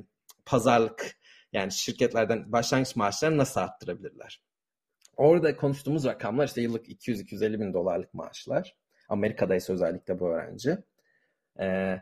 pazarlık 0.46 1.16
yani 1.53 1.72
şirketlerden 1.72 2.53
başlangıç 2.53 2.96
maaşlarını 2.96 3.38
nasıl 3.38 3.61
arttırabilirler? 3.61 4.42
Orada 5.16 5.57
konuştuğumuz 5.57 6.05
rakamlar 6.05 6.46
işte 6.46 6.61
yıllık 6.61 6.88
200-250 6.88 7.61
bin 7.61 7.75
dolarlık 7.75 8.14
maaşlar. 8.14 8.77
Amerika'da 9.09 9.55
ise 9.57 9.72
özellikle 9.72 10.20
bu 10.20 10.29
öğrenci. 10.29 10.79
Ee, 11.61 12.01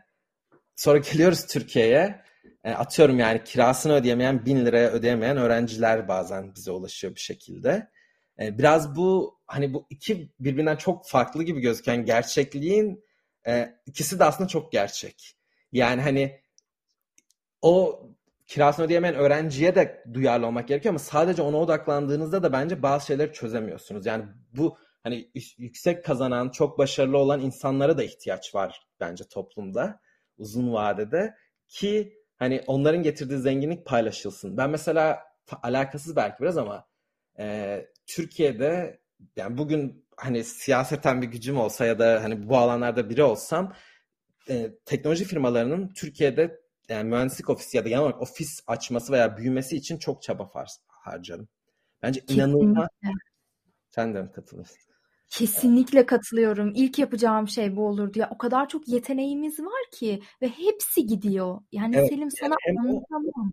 Sonra 0.75 0.97
geliyoruz 0.97 1.45
Türkiye'ye. 1.47 2.25
E, 2.63 2.71
atıyorum 2.71 3.19
yani 3.19 3.43
kirasını 3.43 3.93
ödeyemeyen, 3.93 4.45
bin 4.45 4.65
liraya 4.65 4.89
ödeyemeyen 4.89 5.37
öğrenciler 5.37 6.07
bazen 6.07 6.55
bize 6.55 6.71
ulaşıyor 6.71 7.15
bir 7.15 7.19
şekilde. 7.19 7.89
E, 8.39 8.57
biraz 8.57 8.95
bu 8.95 9.39
hani 9.47 9.73
bu 9.73 9.87
iki 9.89 10.31
birbirinden 10.39 10.75
çok 10.75 11.07
farklı 11.07 11.43
gibi 11.43 11.61
gözüken 11.61 12.05
gerçekliğin 12.05 13.03
e, 13.47 13.75
ikisi 13.85 14.19
de 14.19 14.23
aslında 14.23 14.47
çok 14.47 14.71
gerçek. 14.71 15.37
Yani 15.71 16.01
hani 16.01 16.41
o 17.61 18.01
kirasını 18.47 18.85
ödeyemeyen 18.85 19.15
öğrenciye 19.15 19.75
de 19.75 20.03
duyarlı 20.13 20.47
olmak 20.47 20.67
gerekiyor 20.67 20.91
ama 20.91 20.99
sadece 20.99 21.41
ona 21.41 21.57
odaklandığınızda 21.57 22.43
da 22.43 22.53
bence 22.53 22.83
bazı 22.83 23.05
şeyleri 23.05 23.33
çözemiyorsunuz. 23.33 24.05
Yani 24.05 24.25
bu 24.53 24.77
hani 25.03 25.31
yüksek 25.57 26.05
kazanan, 26.05 26.49
çok 26.49 26.77
başarılı 26.77 27.17
olan 27.17 27.41
insanlara 27.41 27.97
da 27.97 28.03
ihtiyaç 28.03 28.55
var 28.55 28.87
bence 28.99 29.23
toplumda 29.23 29.99
uzun 30.37 30.73
vadede 30.73 31.35
ki 31.67 32.13
hani 32.35 32.63
onların 32.67 33.03
getirdiği 33.03 33.39
zenginlik 33.39 33.85
paylaşılsın. 33.85 34.57
Ben 34.57 34.69
mesela 34.69 35.19
alakasız 35.63 36.15
belki 36.15 36.41
biraz 36.41 36.57
ama 36.57 36.87
e, 37.39 37.85
Türkiye'de 38.07 38.99
yani 39.35 39.57
bugün 39.57 40.05
hani 40.17 40.43
siyaseten 40.43 41.21
bir 41.21 41.27
gücüm 41.27 41.57
olsa 41.57 41.85
ya 41.85 41.99
da 41.99 42.23
hani 42.23 42.49
bu 42.49 42.57
alanlarda 42.57 43.09
biri 43.09 43.23
olsam 43.23 43.73
e, 44.49 44.71
teknoloji 44.85 45.25
firmalarının 45.25 45.93
Türkiye'de 45.93 46.61
yani 46.89 47.09
mühendislik 47.09 47.49
ofisi 47.49 47.77
ya 47.77 47.85
da 47.85 47.89
genel 47.89 48.01
olarak 48.01 48.21
ofis 48.21 48.63
açması 48.67 49.13
veya 49.13 49.37
büyümesi 49.37 49.75
için 49.77 49.97
çok 49.97 50.21
çaba 50.21 50.51
harcarım. 50.87 51.47
Bence 52.01 52.21
inanılmaz. 52.27 52.87
Sen 53.91 54.15
de 54.15 54.21
mi 54.21 54.31
katılırsın? 54.31 54.94
Kesinlikle 55.29 56.05
katılıyorum. 56.05 56.71
İlk 56.75 56.99
yapacağım 56.99 57.47
şey 57.47 57.75
bu 57.75 57.87
olurdu 57.87 58.19
ya. 58.19 58.29
O 58.31 58.37
kadar 58.37 58.69
çok 58.69 58.87
yeteneğimiz 58.87 59.59
var 59.59 59.91
ki 59.91 60.21
ve 60.41 60.47
hepsi 60.47 61.05
gidiyor. 61.07 61.59
Yani 61.71 61.95
evet, 61.97 62.09
Selim 62.09 62.31
sana 62.31 62.55
hem 62.61 62.77
anlatamam. 62.77 63.51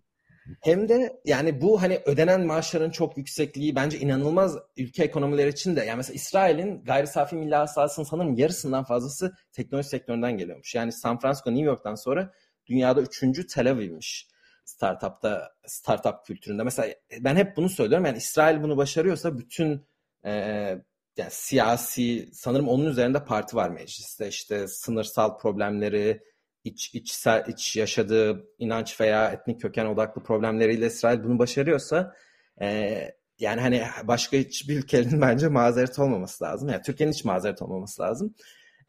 Hem 0.61 0.89
de 0.89 1.21
yani 1.25 1.61
bu 1.61 1.81
hani 1.81 2.01
ödenen 2.05 2.45
maaşların 2.45 2.89
çok 2.89 3.17
yüksekliği 3.17 3.75
bence 3.75 3.99
inanılmaz 3.99 4.57
ülke 4.77 5.03
ekonomileri 5.03 5.49
için 5.49 5.75
de. 5.75 5.83
Yani 5.83 5.97
mesela 5.97 6.15
İsrail'in 6.15 6.83
gayri 6.83 7.07
safi 7.07 7.35
milli 7.35 7.55
hasılasının 7.55 8.05
sanırım 8.05 8.33
yarısından 8.33 8.83
fazlası 8.83 9.35
teknoloji 9.51 9.89
sektöründen 9.89 10.37
geliyormuş. 10.37 10.75
Yani 10.75 10.91
San 10.91 11.19
Francisco, 11.19 11.51
New 11.51 11.65
York'tan 11.65 11.95
sonra 11.95 12.33
dünyada 12.67 13.01
üçüncü 13.01 13.47
Tel 13.47 13.71
Aviv'miş 13.71 14.27
startupta, 14.65 15.51
startup 15.65 16.25
kültüründe. 16.25 16.63
Mesela 16.63 16.93
ben 17.19 17.35
hep 17.35 17.57
bunu 17.57 17.69
söylüyorum. 17.69 18.05
Yani 18.05 18.17
İsrail 18.17 18.63
bunu 18.63 18.77
başarıyorsa 18.77 19.37
bütün 19.37 19.85
e, 20.25 20.75
yani 21.17 21.31
siyasi 21.31 22.29
sanırım 22.33 22.67
onun 22.67 22.85
üzerinde 22.85 23.25
parti 23.25 23.55
var 23.55 23.69
mecliste 23.69 24.27
işte 24.27 24.67
sınırsal 24.67 25.37
problemleri 25.37 26.23
iç 26.63 26.95
içsel 26.95 27.45
iç 27.47 27.75
yaşadığı 27.75 28.47
inanç 28.59 29.01
veya 29.01 29.31
etnik 29.31 29.61
köken 29.61 29.85
odaklı 29.85 30.23
problemleriyle 30.23 30.85
İsrail 30.85 31.23
bunu 31.23 31.39
başarıyorsa 31.39 32.15
e, 32.61 32.97
yani 33.39 33.61
hani 33.61 33.83
başka 34.03 34.37
hiçbir 34.37 34.77
ülkenin 34.77 35.21
bence 35.21 35.47
mazeret 35.47 35.99
olmaması 35.99 36.43
lazım. 36.43 36.69
Yani 36.69 36.81
Türkiye'nin 36.81 37.13
hiç 37.13 37.25
mazeret 37.25 37.61
olmaması 37.61 38.01
lazım. 38.01 38.35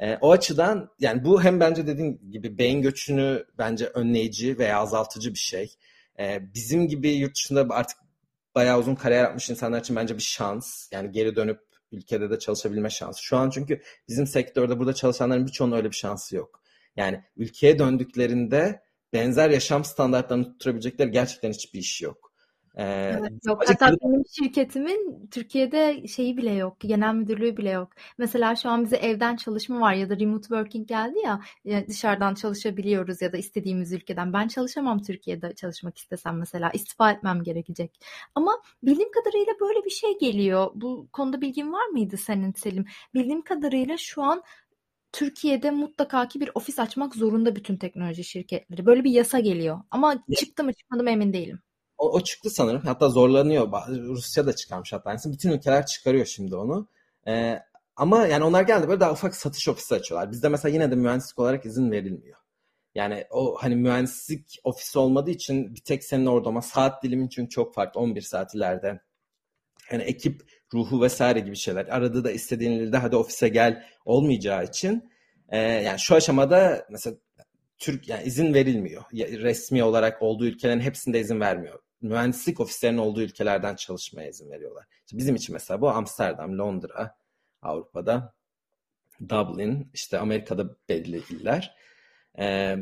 E, 0.01 0.17
o 0.21 0.33
açıdan 0.33 0.91
yani 1.01 1.25
bu 1.25 1.43
hem 1.43 1.61
bence 1.61 1.87
dediğim 1.87 2.31
gibi 2.31 2.59
beyin 2.59 2.83
göçünü 2.83 3.47
bence 3.59 3.87
önleyici 3.87 4.59
veya 4.59 4.79
azaltıcı 4.79 5.31
bir 5.31 5.39
şey. 5.39 5.75
E, 6.19 6.55
bizim 6.55 6.89
gibi 6.89 7.09
yurt 7.09 7.35
dışında 7.35 7.67
artık 7.71 7.99
bayağı 8.55 8.79
uzun 8.79 8.95
kariyer 8.95 9.23
yapmış 9.23 9.51
insanlar 9.51 9.81
için 9.81 9.97
bence 9.97 10.17
bir 10.17 10.23
şans. 10.23 10.89
Yani 10.93 11.13
geri 11.13 11.37
dönüp 11.37 11.74
ülkede 11.93 12.31
de 12.31 12.39
çalışabilme 12.39 12.91
şansı. 12.91 13.23
Şu 13.25 13.37
an 13.37 13.51
çünkü 13.51 13.83
bizim 14.09 14.27
sektörde 14.27 14.79
burada 14.79 14.95
çalışanların 14.95 15.47
birçoğunun 15.47 15.77
öyle 15.77 15.91
bir 15.91 15.97
şansı 15.97 16.37
yok. 16.37 16.63
Yani 16.97 17.25
ülkeye 17.37 17.79
döndüklerinde 17.79 18.83
benzer 19.13 19.51
yaşam 19.51 19.85
standartlarını 19.85 20.45
tutturabilecekleri 20.45 21.11
gerçekten 21.11 21.53
hiçbir 21.53 21.79
iş 21.79 22.03
yok. 22.03 22.24
Ee, 22.77 22.85
evet, 23.19 23.33
yok. 23.47 23.63
Hatta 23.69 23.87
benim 24.03 24.23
şirketimin 24.31 25.29
Türkiye'de 25.31 26.07
şeyi 26.09 26.37
bile 26.37 26.53
yok. 26.53 26.81
Genel 26.81 27.15
müdürlüğü 27.15 27.57
bile 27.57 27.71
yok. 27.71 27.89
Mesela 28.19 28.57
şu 28.57 28.69
an 28.69 28.85
bize 28.85 28.97
evden 28.97 29.37
çalışma 29.37 29.81
var 29.81 29.95
ya 29.95 30.11
da 30.11 30.19
remote 30.19 30.43
working 30.43 30.89
geldi 30.89 31.19
ya 31.19 31.41
dışarıdan 31.89 32.35
çalışabiliyoruz 32.35 33.23
ya 33.23 33.33
da 33.33 33.37
istediğimiz 33.37 33.93
ülkeden. 33.93 34.33
Ben 34.33 34.49
çalışamam 34.49 35.03
Türkiye'de 35.03 35.55
çalışmak 35.55 35.99
istesem 35.99 36.39
mesela 36.39 36.71
istifa 36.71 37.11
etmem 37.13 37.43
gerekecek. 37.43 38.01
Ama 38.35 38.63
bildiğim 38.83 39.11
kadarıyla 39.13 39.53
böyle 39.61 39.85
bir 39.85 39.91
şey 39.91 40.19
geliyor. 40.19 40.71
Bu 40.75 41.09
konuda 41.13 41.41
bilgin 41.41 41.73
var 41.73 41.87
mıydı 41.87 42.17
senin 42.17 42.53
Selim? 42.53 42.85
Bildiğim 43.15 43.43
kadarıyla 43.43 43.97
şu 43.97 44.23
an 44.23 44.43
Türkiye'de 45.13 45.71
mutlaka 45.71 46.29
ki 46.29 46.41
bir 46.41 46.51
ofis 46.55 46.79
açmak 46.79 47.15
zorunda 47.15 47.57
bütün 47.57 47.77
teknoloji 47.77 48.25
şirketleri. 48.25 48.87
Böyle 48.87 49.05
bir 49.05 49.11
yasa 49.11 49.41
geliyor. 49.41 49.81
Ama 49.91 50.25
çıktı 50.39 50.65
mı 50.65 50.73
çıkmadı 50.73 51.03
mı 51.03 51.11
emin 51.11 51.33
değilim. 51.33 51.61
O, 52.05 52.13
o 52.13 52.21
çıktı 52.21 52.51
sanırım. 52.51 52.83
Hatta 52.83 53.09
zorlanıyor. 53.09 53.69
Rusya 53.89 54.47
da 54.47 54.57
çıkarmış 54.57 54.93
hatta. 54.93 55.11
Yani 55.11 55.21
bütün 55.27 55.51
ülkeler 55.51 55.87
çıkarıyor 55.87 56.27
şimdi 56.27 56.57
onu. 56.57 56.89
Ee, 57.29 57.63
ama 57.97 58.27
yani 58.27 58.45
onlar 58.45 58.63
geldi 58.63 58.89
böyle 58.89 59.01
daha 59.01 59.13
ufak 59.13 59.37
satış 59.37 59.69
ofisi 59.69 59.95
açıyorlar. 59.95 60.31
Bizde 60.31 60.49
mesela 60.49 60.73
yine 60.75 60.91
de 60.91 60.95
mühendislik 60.95 61.39
olarak 61.39 61.67
izin 61.67 61.91
verilmiyor. 61.91 62.39
Yani 62.95 63.25
o 63.31 63.57
hani 63.61 63.77
mühendislik 63.77 64.61
ofisi 64.65 64.99
olmadığı 64.99 65.31
için 65.31 65.75
bir 65.75 65.81
tek 65.81 66.05
senin 66.05 66.27
orada 66.27 66.49
ama 66.49 66.63
saat 66.63 67.03
dilimin 67.03 67.29
çünkü 67.29 67.51
çok 67.51 67.75
farklı 67.75 68.01
11 68.01 68.23
saat 68.23 68.55
ileride. 68.55 69.01
Yani 69.93 70.03
ekip 70.03 70.43
ruhu 70.75 71.03
vesaire 71.03 71.41
gibi 71.41 71.57
şeyler. 71.57 71.87
Arada 71.87 72.25
da 72.25 72.31
istediğin 72.31 72.71
ilde 72.71 72.97
hadi 72.97 73.17
ofise 73.17 73.49
gel 73.49 73.85
olmayacağı 74.05 74.65
için 74.65 75.11
e, 75.49 75.59
yani 75.59 75.99
şu 75.99 76.15
aşamada 76.15 76.87
mesela 76.91 77.17
Türk 77.79 78.09
yani 78.09 78.25
izin 78.25 78.55
verilmiyor. 78.55 79.03
Resmi 79.13 79.85
olarak 79.85 80.23
olduğu 80.23 80.47
ülkelerin 80.47 80.81
hepsinde 80.81 81.21
izin 81.21 81.41
vermiyor. 81.41 81.79
Mühendislik 82.05 82.61
ofislerinin 82.61 82.99
olduğu 82.99 83.23
ülkelerden 83.23 83.77
çalışmaya 83.77 84.29
izin 84.29 84.51
veriyorlar. 84.51 84.87
İşte 85.07 85.19
bizim 85.19 85.35
için 85.35 85.53
mesela 85.53 85.81
bu 85.81 85.91
Amsterdam, 85.91 86.59
Londra, 86.59 87.17
Avrupa'da, 87.63 88.35
Dublin, 89.29 89.91
işte 89.95 90.19
Amerika'da 90.19 90.77
belli 90.89 91.23
iller. 91.31 91.77
Ee, 92.39 92.77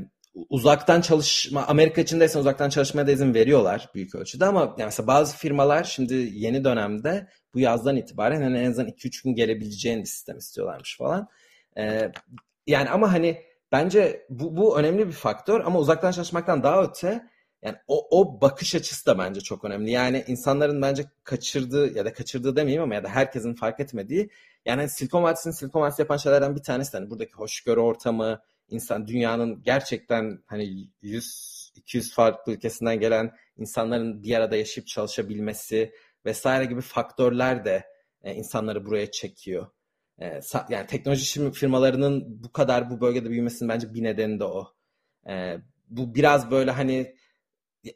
uzaktan 0.49 1.01
çalışma, 1.01 1.67
Amerika 1.67 2.01
içindeysen 2.01 2.41
uzaktan 2.41 2.71
çalışmaya 2.71 3.07
da 3.07 3.13
izin 3.13 3.35
veriyorlar 3.35 3.91
büyük 3.95 4.15
ölçüde 4.15 4.45
ama 4.45 4.61
yani 4.61 4.85
mesela 4.85 5.07
bazı 5.07 5.37
firmalar 5.37 5.85
şimdi 5.85 6.15
yeni 6.33 6.65
dönemde 6.65 7.29
bu 7.55 7.61
yazdan 7.61 7.97
itibaren 7.97 8.43
hani 8.43 8.59
en 8.59 8.71
azından 8.71 8.91
2-3 8.91 9.25
gün 9.25 9.35
gelebileceğin 9.35 10.01
bir 10.01 10.07
sistem 10.07 10.39
istiyorlarmış 10.39 10.99
falan. 10.99 11.29
Ee, 11.79 12.13
yani 12.67 12.91
ama 12.91 13.13
hani 13.13 13.43
bence 13.73 14.27
bu, 14.31 14.57
bu 14.57 14.79
önemli 14.79 15.07
bir 15.07 15.13
faktör 15.13 15.61
ama 15.61 15.79
uzaktan 15.79 16.13
çalışmaktan 16.13 16.63
daha 16.63 16.83
öte 16.83 17.32
yani 17.63 17.77
o, 17.87 18.21
o 18.21 18.41
bakış 18.41 18.75
açısı 18.75 19.07
da 19.07 19.19
bence 19.19 19.41
çok 19.41 19.65
önemli. 19.65 19.91
Yani 19.91 20.25
insanların 20.27 20.83
bence 20.83 21.05
kaçırdığı 21.25 21.97
ya 21.97 22.05
da 22.05 22.13
kaçırdığı 22.13 22.57
demeyeyim 22.57 22.83
ama 22.83 22.95
ya 22.95 23.05
da 23.05 23.09
herkesin 23.09 23.55
fark 23.55 23.81
etmediği 23.81 24.31
yani 24.65 24.81
hani 24.81 24.91
Silikon 24.91 25.23
Vadisi'nin 25.23 25.55
Silikon 25.55 25.81
Vadisi 25.81 26.03
yapan 26.03 26.17
şeylerden 26.17 26.57
bir 26.57 26.63
tanesi 26.63 26.97
hani 26.97 27.11
buradaki 27.11 27.33
hoşgörü 27.33 27.81
ortamı, 27.81 28.41
insan 28.69 29.07
dünyanın 29.07 29.63
gerçekten 29.63 30.43
hani 30.47 30.89
100 31.03 31.63
200 31.77 32.15
farklı 32.15 32.53
ülkesinden 32.53 33.01
gelen 33.01 33.33
insanların 33.57 34.23
bir 34.23 34.35
arada 34.35 34.57
yaşayıp 34.57 34.89
çalışabilmesi 34.89 35.93
vesaire 36.27 36.65
gibi 36.65 36.81
faktörler 36.81 37.65
de 37.65 37.87
e, 38.23 38.35
insanları 38.35 38.87
buraya 38.87 39.11
çekiyor. 39.11 39.67
E, 40.21 40.41
yani 40.69 40.87
teknoloji 40.87 41.51
firmalarının 41.53 42.43
bu 42.45 42.53
kadar 42.53 42.91
bu 42.91 43.01
bölgede 43.01 43.31
büyümesinin 43.31 43.69
bence 43.69 43.95
bir 43.95 44.03
nedeni 44.03 44.41
de 44.41 44.45
o. 44.45 44.75
E, 45.29 45.57
bu 45.89 46.15
biraz 46.15 46.51
böyle 46.51 46.71
hani 46.71 47.15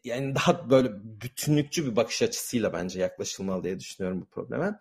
yani 0.05 0.35
daha 0.35 0.71
böyle 0.71 0.91
bütünlükçü 1.03 1.91
bir 1.91 1.97
bakış 1.97 2.23
açısıyla 2.23 2.73
bence 2.73 3.01
yaklaşılmalı 3.01 3.65
diye 3.65 3.81
düşünüyorum 3.81 4.21
bu 4.21 4.27
probleme. 4.27 4.81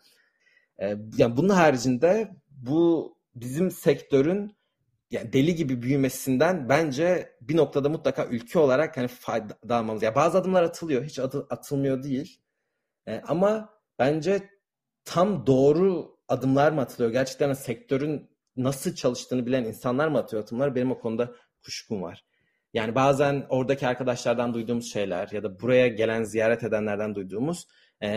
E, 0.82 0.98
yani 1.18 1.38
bunun 1.38 1.50
haricinde 1.50 2.32
bu 2.50 3.16
bizim 3.36 3.72
sektörün 3.72 4.56
yani 5.12 5.34
deli 5.34 5.56
gibi 5.56 5.82
büyümesinden 5.82 6.70
bence 6.70 7.36
bir 7.42 7.58
noktada 7.58 7.90
mutlaka 7.90 8.26
ülke 8.26 8.60
olarak 8.60 8.98
hani 8.98 9.08
fayda 9.08 9.56
almamız. 9.70 10.04
Ya 10.04 10.08
yani 10.08 10.16
bazı 10.16 10.38
adımlar 10.38 10.64
atılıyor, 10.64 11.04
hiç 11.06 11.20
adı, 11.20 11.48
atılmıyor 11.50 12.04
değil. 12.04 12.42
E, 13.08 13.20
ama 13.20 13.70
bence 14.00 14.50
tam 15.06 15.48
doğru 15.48 16.18
adımlar 16.28 16.72
mı 16.72 16.82
atılıyor? 16.82 17.12
Gerçekten 17.12 17.54
sektörün 17.54 18.30
nasıl 18.58 18.96
çalıştığını 18.96 19.46
bilen 19.46 19.64
insanlar 19.64 20.08
mı 20.08 20.18
atıyor 20.18 20.44
adımlar? 20.44 20.76
Benim 20.76 20.92
o 20.92 21.00
konuda 21.00 21.36
kuşkum 21.64 22.02
var. 22.02 22.25
Yani 22.76 22.96
bazen 22.96 23.46
oradaki 23.50 23.88
arkadaşlardan 23.88 24.54
duyduğumuz 24.54 24.92
şeyler 24.92 25.30
ya 25.32 25.44
da 25.44 25.62
buraya 25.62 25.88
gelen 25.88 26.24
ziyaret 26.24 26.64
edenlerden 26.64 27.16
duyduğumuz 27.16 27.68
e, 28.02 28.08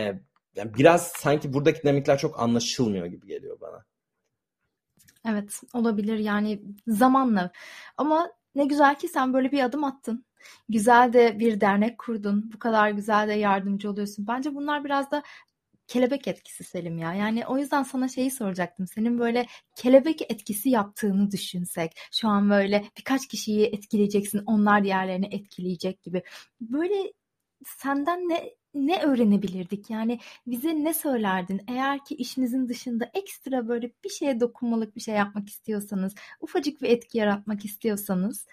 yani 0.54 0.74
biraz 0.78 1.06
sanki 1.06 1.52
buradaki 1.52 1.82
dinamikler 1.82 2.18
çok 2.18 2.40
anlaşılmıyor 2.40 3.06
gibi 3.06 3.26
geliyor 3.26 3.60
bana. 3.60 3.84
Evet, 5.28 5.60
olabilir 5.74 6.18
yani 6.18 6.62
zamanla. 6.86 7.50
Ama 7.96 8.32
ne 8.54 8.64
güzel 8.64 8.98
ki 8.98 9.08
sen 9.08 9.32
böyle 9.32 9.52
bir 9.52 9.62
adım 9.62 9.84
attın. 9.84 10.24
Güzel 10.68 11.12
de 11.12 11.38
bir 11.38 11.60
dernek 11.60 11.98
kurdun. 11.98 12.50
Bu 12.54 12.58
kadar 12.58 12.90
güzel 12.90 13.28
de 13.28 13.32
yardımcı 13.32 13.90
oluyorsun. 13.90 14.26
Bence 14.26 14.54
bunlar 14.54 14.84
biraz 14.84 15.10
da 15.10 15.22
kelebek 15.88 16.28
etkisi 16.28 16.64
Selim 16.64 16.98
ya. 16.98 17.14
Yani 17.14 17.46
o 17.46 17.58
yüzden 17.58 17.82
sana 17.82 18.08
şeyi 18.08 18.30
soracaktım. 18.30 18.86
Senin 18.86 19.18
böyle 19.18 19.46
kelebek 19.76 20.32
etkisi 20.32 20.70
yaptığını 20.70 21.30
düşünsek. 21.30 21.92
Şu 22.12 22.28
an 22.28 22.50
böyle 22.50 22.84
birkaç 22.98 23.28
kişiyi 23.28 23.66
etkileyeceksin. 23.66 24.42
Onlar 24.46 24.84
diğerlerini 24.84 25.26
etkileyecek 25.34 26.02
gibi. 26.02 26.22
Böyle 26.60 27.12
senden 27.64 28.28
ne 28.28 28.58
ne 28.74 29.02
öğrenebilirdik? 29.02 29.90
Yani 29.90 30.18
bize 30.46 30.84
ne 30.84 30.94
söylerdin? 30.94 31.60
Eğer 31.68 32.04
ki 32.04 32.14
işinizin 32.14 32.68
dışında 32.68 33.10
ekstra 33.14 33.68
böyle 33.68 33.90
bir 34.04 34.08
şeye 34.08 34.40
dokunmalık 34.40 34.96
bir 34.96 35.00
şey 35.00 35.14
yapmak 35.14 35.48
istiyorsanız, 35.48 36.14
ufacık 36.40 36.82
bir 36.82 36.88
etki 36.88 37.18
yaratmak 37.18 37.64
istiyorsanız 37.64 38.46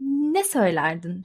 ne 0.00 0.44
söylerdin? 0.44 1.24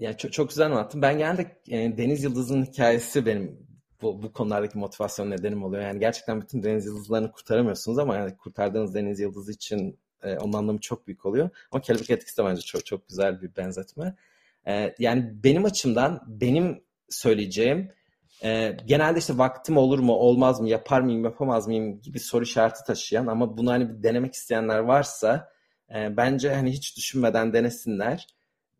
Ya 0.00 0.16
çok, 0.16 0.32
çok 0.32 0.48
güzel 0.48 0.66
anlattın. 0.66 1.02
Ben 1.02 1.18
genelde 1.18 1.60
e, 1.68 1.98
Deniz 1.98 2.24
Yıldız'ın 2.24 2.64
hikayesi 2.64 3.26
benim 3.26 3.69
bu, 4.02 4.22
bu 4.22 4.32
konulardaki 4.32 4.78
motivasyon 4.78 5.30
nedenim 5.30 5.64
oluyor. 5.64 5.82
Yani 5.82 6.00
gerçekten 6.00 6.40
bütün 6.40 6.62
deniz 6.62 6.86
yıldızlarını 6.86 7.32
kurtaramıyorsunuz 7.32 7.98
ama 7.98 8.16
yani 8.16 8.36
kurtardığınız 8.36 8.94
deniz 8.94 9.20
yıldızı 9.20 9.52
için 9.52 9.98
e, 10.22 10.36
onun 10.38 10.52
anlamı 10.52 10.80
çok 10.80 11.06
büyük 11.06 11.26
oluyor. 11.26 11.50
Ama 11.72 11.80
kelebek 11.80 12.10
etkisi 12.10 12.38
de 12.38 12.44
bence 12.44 12.62
çok 12.62 12.86
çok 12.86 13.08
güzel 13.08 13.42
bir 13.42 13.56
benzetme. 13.56 14.16
E, 14.66 14.94
yani 14.98 15.30
benim 15.44 15.64
açımdan 15.64 16.22
benim 16.26 16.82
söyleyeceğim 17.08 17.92
e, 18.44 18.76
genelde 18.86 19.18
işte 19.18 19.38
vaktim 19.38 19.76
olur 19.76 19.98
mu 19.98 20.12
olmaz 20.12 20.60
mı 20.60 20.68
yapar 20.68 21.00
mıyım 21.00 21.24
yapamaz 21.24 21.66
mıyım 21.66 22.00
gibi 22.00 22.20
soru 22.20 22.44
işareti 22.44 22.84
taşıyan 22.86 23.26
ama 23.26 23.58
bunu 23.58 23.70
hani 23.70 23.88
bir 23.88 24.02
denemek 24.02 24.34
isteyenler 24.34 24.78
varsa 24.78 25.52
e, 25.94 26.16
bence 26.16 26.54
hani 26.54 26.72
hiç 26.72 26.96
düşünmeden 26.96 27.52
denesinler. 27.52 28.26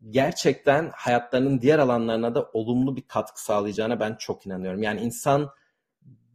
Gerçekten 0.09 0.91
hayatlarının 0.95 1.61
diğer 1.61 1.79
alanlarına 1.79 2.35
da 2.35 2.49
olumlu 2.53 2.95
bir 2.95 3.01
katkı 3.01 3.43
sağlayacağına 3.43 3.99
ben 3.99 4.15
çok 4.15 4.45
inanıyorum. 4.45 4.83
Yani 4.83 5.01
insan 5.01 5.49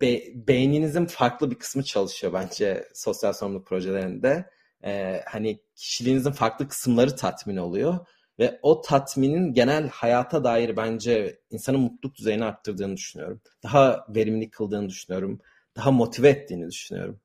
be, 0.01 0.21
beyninizin 0.49 1.07
farklı 1.07 1.51
bir 1.51 1.59
kısmı 1.59 1.83
çalışıyor 1.85 2.33
bence 2.33 2.89
sosyal 2.95 3.33
sorumluluk 3.33 3.67
projelerinde. 3.67 4.51
Ee, 4.85 5.23
hani 5.27 5.61
kişiliğinizin 5.77 6.31
farklı 6.31 6.69
kısımları 6.69 7.17
tatmin 7.17 7.57
oluyor 7.57 8.07
ve 8.39 8.59
o 8.63 8.81
tatminin 8.81 9.53
genel 9.53 9.89
hayata 9.89 10.45
dair 10.45 10.77
bence 10.77 11.41
insanın 11.51 11.81
mutluluk 11.81 12.17
düzeyini 12.17 12.45
arttırdığını 12.45 12.97
düşünüyorum. 12.97 13.41
Daha 13.63 14.07
verimli 14.09 14.51
kıldığını 14.51 14.89
düşünüyorum. 14.89 15.41
Daha 15.77 15.91
motive 15.91 16.29
ettiğini 16.29 16.71
düşünüyorum. 16.71 17.21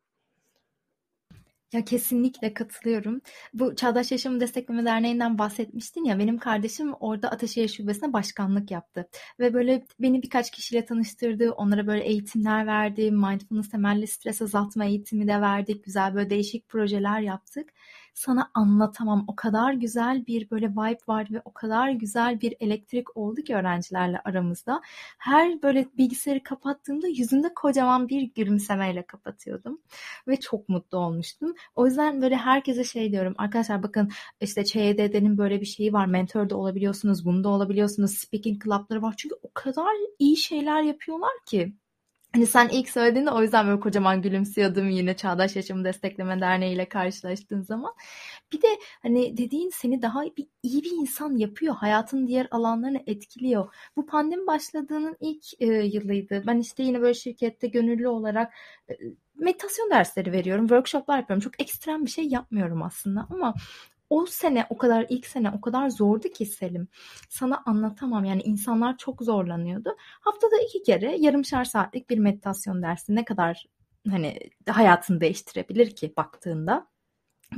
Ya 1.74 1.86
kesinlikle 1.86 2.54
katılıyorum. 2.54 3.22
Bu 3.54 3.76
Çağdaş 3.76 4.12
Yaşamı 4.12 4.40
Destekleme 4.40 4.86
Derneği'nden 4.86 5.38
bahsetmiştin 5.38 6.04
ya 6.04 6.20
benim 6.20 6.38
kardeşim 6.38 6.94
orada 7.00 7.32
Ataşehir 7.32 7.68
Şubesi'ne 7.68 8.14
başkanlık 8.14 8.72
yaptı. 8.72 9.10
Ve 9.40 9.54
böyle 9.54 9.86
beni 10.00 10.24
birkaç 10.24 10.52
kişiyle 10.52 10.86
tanıştırdı. 10.86 11.52
Onlara 11.52 11.88
böyle 11.88 12.04
eğitimler 12.04 12.68
verdi. 12.68 13.12
Mindfulness 13.12 13.70
temelli 13.70 14.08
stres 14.08 14.42
azaltma 14.42 14.86
eğitimi 14.86 15.28
de 15.28 15.42
verdik. 15.42 15.84
Güzel 15.86 16.16
böyle 16.16 16.30
değişik 16.30 16.70
projeler 16.70 17.20
yaptık 17.22 17.70
sana 18.14 18.52
anlatamam. 18.54 19.26
O 19.28 19.36
kadar 19.36 19.74
güzel 19.74 20.28
bir 20.28 20.50
böyle 20.52 20.70
vibe 20.70 21.00
var 21.08 21.28
ve 21.32 21.42
o 21.46 21.54
kadar 21.54 21.90
güzel 21.90 22.42
bir 22.42 22.56
elektrik 22.60 23.18
oldu 23.18 23.42
ki 23.42 23.56
öğrencilerle 23.56 24.22
aramızda. 24.26 24.82
Her 25.18 25.62
böyle 25.62 25.88
bilgisayarı 25.98 26.44
kapattığımda 26.44 27.08
yüzünde 27.08 27.54
kocaman 27.54 28.10
bir 28.10 28.22
gülümsemeyle 28.22 29.06
kapatıyordum. 29.06 29.82
Ve 30.28 30.40
çok 30.40 30.70
mutlu 30.70 30.98
olmuştum. 30.98 31.54
O 31.76 31.86
yüzden 31.86 32.22
böyle 32.22 32.36
herkese 32.36 32.84
şey 32.84 33.12
diyorum. 33.12 33.34
Arkadaşlar 33.38 33.84
bakın 33.84 34.10
işte 34.42 34.64
ÇYD'nin 34.66 35.38
böyle 35.38 35.62
bir 35.62 35.66
şeyi 35.66 35.94
var. 35.94 36.06
Mentor 36.06 36.50
da 36.50 36.58
olabiliyorsunuz. 36.58 37.26
Bunu 37.26 37.44
da 37.44 37.50
olabiliyorsunuz. 37.50 38.12
Speaking 38.18 38.64
club'ları 38.64 39.02
var. 39.02 39.14
Çünkü 39.18 39.36
o 39.44 39.50
kadar 39.54 39.94
iyi 40.20 40.38
şeyler 40.38 40.82
yapıyorlar 40.82 41.32
ki. 41.46 41.74
Hani 42.34 42.48
sen 42.48 42.70
ilk 42.70 42.90
söylediğinde 42.90 43.32
o 43.32 43.42
yüzden 43.42 43.68
böyle 43.68 43.80
kocaman 43.80 44.22
gülümsüyordum 44.22 44.90
yine 44.90 45.16
Çağdaş 45.16 45.56
Yaşamı 45.56 45.84
Destekleme 45.84 46.42
Derneği 46.42 46.76
ile 46.76 46.90
karşılaştığın 46.90 47.62
zaman. 47.62 47.94
Bir 48.54 48.62
de 48.62 48.68
hani 49.02 49.38
dediğin 49.38 49.70
seni 49.70 50.02
daha 50.02 50.24
bir, 50.24 50.48
iyi 50.64 50.84
bir 50.84 50.92
insan 50.92 51.38
yapıyor. 51.38 51.76
Hayatın 51.76 52.28
diğer 52.28 52.48
alanlarını 52.52 53.04
etkiliyor. 53.08 53.74
Bu 53.96 54.06
pandemi 54.06 54.48
başladığının 54.48 55.18
ilk 55.20 55.62
e, 55.62 55.66
yılıydı. 55.66 56.44
Ben 56.48 56.60
işte 56.60 56.84
yine 56.84 57.02
böyle 57.02 57.14
şirkette 57.14 57.68
gönüllü 57.68 58.08
olarak 58.08 58.54
e, 58.90 58.94
meditasyon 59.36 59.90
dersleri 59.90 60.32
veriyorum. 60.32 60.68
Workshoplar 60.68 61.18
yapıyorum. 61.18 61.44
Çok 61.44 61.62
ekstrem 61.62 62.06
bir 62.06 62.10
şey 62.12 62.28
yapmıyorum 62.28 62.84
aslında 62.84 63.28
ama 63.30 63.54
o 64.12 64.26
sene 64.26 64.68
o 64.70 64.78
kadar 64.78 65.06
ilk 65.10 65.26
sene 65.28 65.52
o 65.52 65.62
kadar 65.62 65.90
zordu 65.90 66.28
ki 66.30 66.46
Selim. 66.46 66.88
Sana 67.30 67.64
anlatamam 67.66 68.26
yani 68.26 68.42
insanlar 68.42 68.98
çok 68.98 69.22
zorlanıyordu. 69.24 69.96
Haftada 70.22 70.56
iki 70.68 70.84
kere 70.84 71.16
yarımşar 71.18 71.66
saatlik 71.66 72.10
bir 72.10 72.18
meditasyon 72.18 72.82
dersi 72.82 73.16
ne 73.16 73.26
kadar 73.26 73.66
hani 74.10 74.40
hayatını 74.70 75.22
değiştirebilir 75.22 75.96
ki 75.96 76.14
baktığında. 76.18 76.88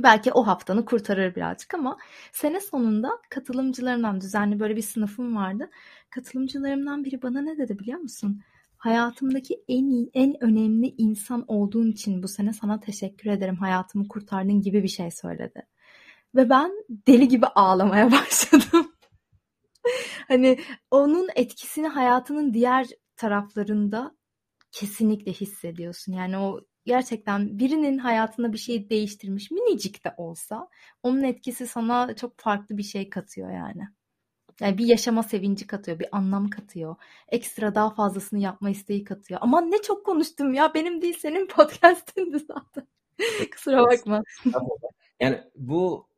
belki 0.02 0.32
o 0.32 0.46
haftanı 0.46 0.84
kurtarır 0.84 1.34
birazcık 1.34 1.74
ama 1.74 1.98
sene 2.32 2.60
sonunda 2.60 3.10
katılımcılarımdan 3.30 4.20
düzenli 4.20 4.60
böyle 4.60 4.76
bir 4.76 4.82
sınıfım 4.82 5.36
vardı. 5.36 5.70
Katılımcılarımdan 6.10 7.04
biri 7.04 7.22
bana 7.22 7.40
ne 7.42 7.58
dedi 7.58 7.78
biliyor 7.78 7.98
musun? 8.00 8.42
Hayatımdaki 8.76 9.64
en 9.68 9.86
iyi, 9.86 10.10
en 10.14 10.44
önemli 10.44 10.94
insan 10.98 11.44
olduğun 11.48 11.90
için 11.90 12.22
bu 12.22 12.28
sene 12.28 12.52
sana 12.52 12.80
teşekkür 12.80 13.30
ederim. 13.30 13.56
Hayatımı 13.56 14.08
kurtardın 14.08 14.60
gibi 14.62 14.82
bir 14.82 14.88
şey 14.88 15.10
söyledi. 15.10 15.66
Ve 16.34 16.50
ben 16.50 16.72
deli 16.88 17.28
gibi 17.28 17.46
ağlamaya 17.46 18.12
başladım. 18.12 18.92
hani 20.28 20.58
onun 20.90 21.28
etkisini 21.34 21.88
hayatının 21.88 22.54
diğer 22.54 22.86
taraflarında 23.16 24.16
kesinlikle 24.72 25.32
hissediyorsun. 25.32 26.12
Yani 26.12 26.38
o 26.38 26.60
gerçekten 26.84 27.58
birinin 27.58 27.98
hayatında 27.98 28.52
bir 28.52 28.58
şey 28.58 28.90
değiştirmiş 28.90 29.50
minicik 29.50 30.04
de 30.04 30.14
olsa 30.16 30.68
onun 31.02 31.22
etkisi 31.22 31.66
sana 31.66 32.16
çok 32.16 32.38
farklı 32.40 32.76
bir 32.76 32.82
şey 32.82 33.10
katıyor 33.10 33.50
yani. 33.50 33.88
Yani 34.60 34.78
bir 34.78 34.86
yaşama 34.86 35.22
sevinci 35.22 35.66
katıyor, 35.66 35.98
bir 35.98 36.16
anlam 36.16 36.50
katıyor. 36.50 36.96
Ekstra 37.28 37.74
daha 37.74 37.90
fazlasını 37.90 38.40
yapma 38.40 38.70
isteği 38.70 39.04
katıyor. 39.04 39.40
Aman 39.42 39.70
ne 39.70 39.82
çok 39.82 40.06
konuştum 40.06 40.54
ya 40.54 40.74
benim 40.74 41.02
değil 41.02 41.18
senin 41.18 41.46
podcast'indi 41.48 42.38
zaten. 42.38 42.86
Kusura 43.52 43.82
bakma. 43.82 44.22
Yani 45.20 45.42
bu 45.56 46.08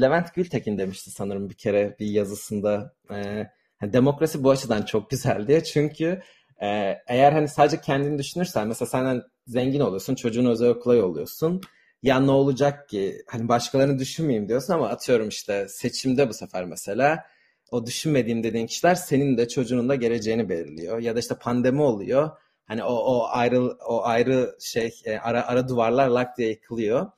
Levent 0.00 0.34
Gültekin 0.34 0.78
demişti 0.78 1.10
sanırım 1.10 1.50
bir 1.50 1.54
kere 1.54 1.96
bir 2.00 2.06
yazısında. 2.06 2.94
Ee, 3.10 3.46
demokrasi 3.82 4.44
bu 4.44 4.50
açıdan 4.50 4.82
çok 4.82 5.10
güzel 5.10 5.46
diye. 5.48 5.64
Çünkü 5.64 6.22
e, 6.62 6.98
eğer 7.08 7.32
hani 7.32 7.48
sadece 7.48 7.80
kendini 7.80 8.18
düşünürsen 8.18 8.68
mesela 8.68 8.88
senden 8.88 9.22
zengin 9.46 9.80
oluyorsun, 9.80 10.14
çocuğunu 10.14 10.50
özel 10.50 10.68
okula 10.68 10.94
yolluyorsun. 10.94 11.60
Ya 12.02 12.20
ne 12.20 12.30
olacak 12.30 12.88
ki? 12.88 13.22
Hani 13.28 13.48
başkalarını 13.48 13.98
düşünmeyeyim 13.98 14.48
diyorsun 14.48 14.72
ama 14.74 14.88
atıyorum 14.88 15.28
işte 15.28 15.66
seçimde 15.68 16.28
bu 16.28 16.34
sefer 16.34 16.64
mesela 16.64 17.24
o 17.70 17.86
düşünmediğim 17.86 18.42
dediğin 18.42 18.66
kişiler 18.66 18.94
senin 18.94 19.36
de 19.38 19.48
çocuğunun 19.48 19.88
da 19.88 19.94
geleceğini 19.94 20.48
belirliyor. 20.48 20.98
Ya 20.98 21.16
da 21.16 21.20
işte 21.20 21.34
pandemi 21.34 21.82
oluyor. 21.82 22.30
Hani 22.64 22.84
o, 22.84 22.94
o 22.94 23.26
ayrı 23.28 23.62
o 23.86 24.04
ayrı 24.04 24.56
şey 24.60 24.90
e, 25.04 25.18
ara 25.18 25.46
ara 25.46 25.68
duvarlar 25.68 26.08
lak 26.08 26.38
diye 26.38 26.48
yıkılıyor. 26.48 27.10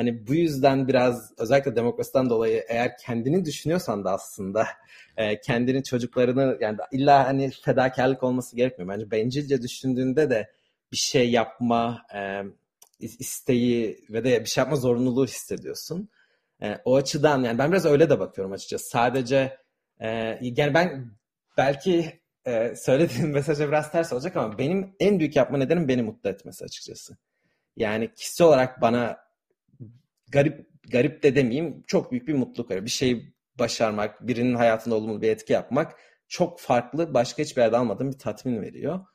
Hani 0.00 0.26
bu 0.26 0.34
yüzden 0.34 0.88
biraz 0.88 1.32
özellikle 1.38 1.76
demokrasiden 1.76 2.30
dolayı 2.30 2.64
eğer 2.68 2.96
kendini 2.96 3.44
düşünüyorsan 3.44 4.04
da 4.04 4.12
aslında 4.12 4.66
e, 5.16 5.40
kendini 5.40 5.84
çocuklarını 5.84 6.58
yani 6.60 6.78
illa 6.92 7.26
hani 7.26 7.50
fedakarlık 7.50 8.22
olması 8.22 8.56
gerekmiyor. 8.56 8.88
Bence 8.88 9.10
bencilce 9.10 9.62
düşündüğünde 9.62 10.30
de 10.30 10.50
bir 10.92 10.96
şey 10.96 11.30
yapma 11.30 12.02
e, 12.14 12.42
isteği 13.00 14.04
ve 14.10 14.24
de 14.24 14.40
bir 14.40 14.48
şey 14.48 14.62
yapma 14.62 14.76
zorunluluğu 14.76 15.26
hissediyorsun. 15.26 16.08
E, 16.62 16.78
o 16.84 16.96
açıdan 16.96 17.42
yani 17.42 17.58
ben 17.58 17.72
biraz 17.72 17.84
öyle 17.84 18.10
de 18.10 18.20
bakıyorum 18.20 18.52
açıkçası. 18.52 18.88
Sadece 18.88 19.58
e, 20.00 20.08
yani 20.40 20.74
ben 20.74 21.10
belki 21.56 22.20
e, 22.46 22.74
söylediğim 22.76 23.30
mesaja 23.32 23.68
biraz 23.68 23.92
ters 23.92 24.12
olacak 24.12 24.36
ama 24.36 24.58
benim 24.58 24.96
en 25.00 25.18
büyük 25.18 25.36
yapma 25.36 25.58
nedenim 25.58 25.88
beni 25.88 26.02
mutlu 26.02 26.30
etmesi 26.30 26.64
açıkçası. 26.64 27.16
Yani 27.76 28.14
kişi 28.14 28.44
olarak 28.44 28.80
bana 28.80 29.29
garip 30.32 30.66
garip 30.90 31.22
de 31.22 31.34
demeyeyim 31.36 31.82
çok 31.86 32.12
büyük 32.12 32.28
bir 32.28 32.34
mutluluk 32.34 32.70
veriyor. 32.70 32.84
Bir 32.86 32.90
şeyi 32.90 33.34
başarmak, 33.58 34.26
birinin 34.26 34.54
hayatında 34.54 34.94
olumlu 34.94 35.22
bir 35.22 35.28
etki 35.28 35.52
yapmak 35.52 35.96
çok 36.28 36.60
farklı, 36.60 37.14
başka 37.14 37.42
hiçbir 37.42 37.62
yerde 37.62 37.76
almadığım 37.76 38.12
bir 38.12 38.18
tatmin 38.18 38.62
veriyor. 38.62 39.06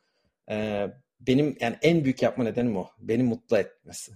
Ee, 0.51 0.88
benim 1.19 1.58
yani 1.60 1.78
en 1.82 2.04
büyük 2.04 2.21
yapma 2.21 2.43
nedenim 2.43 2.78
o. 2.78 2.88
Beni 2.99 3.23
mutlu 3.23 3.58
etmesi. 3.58 4.12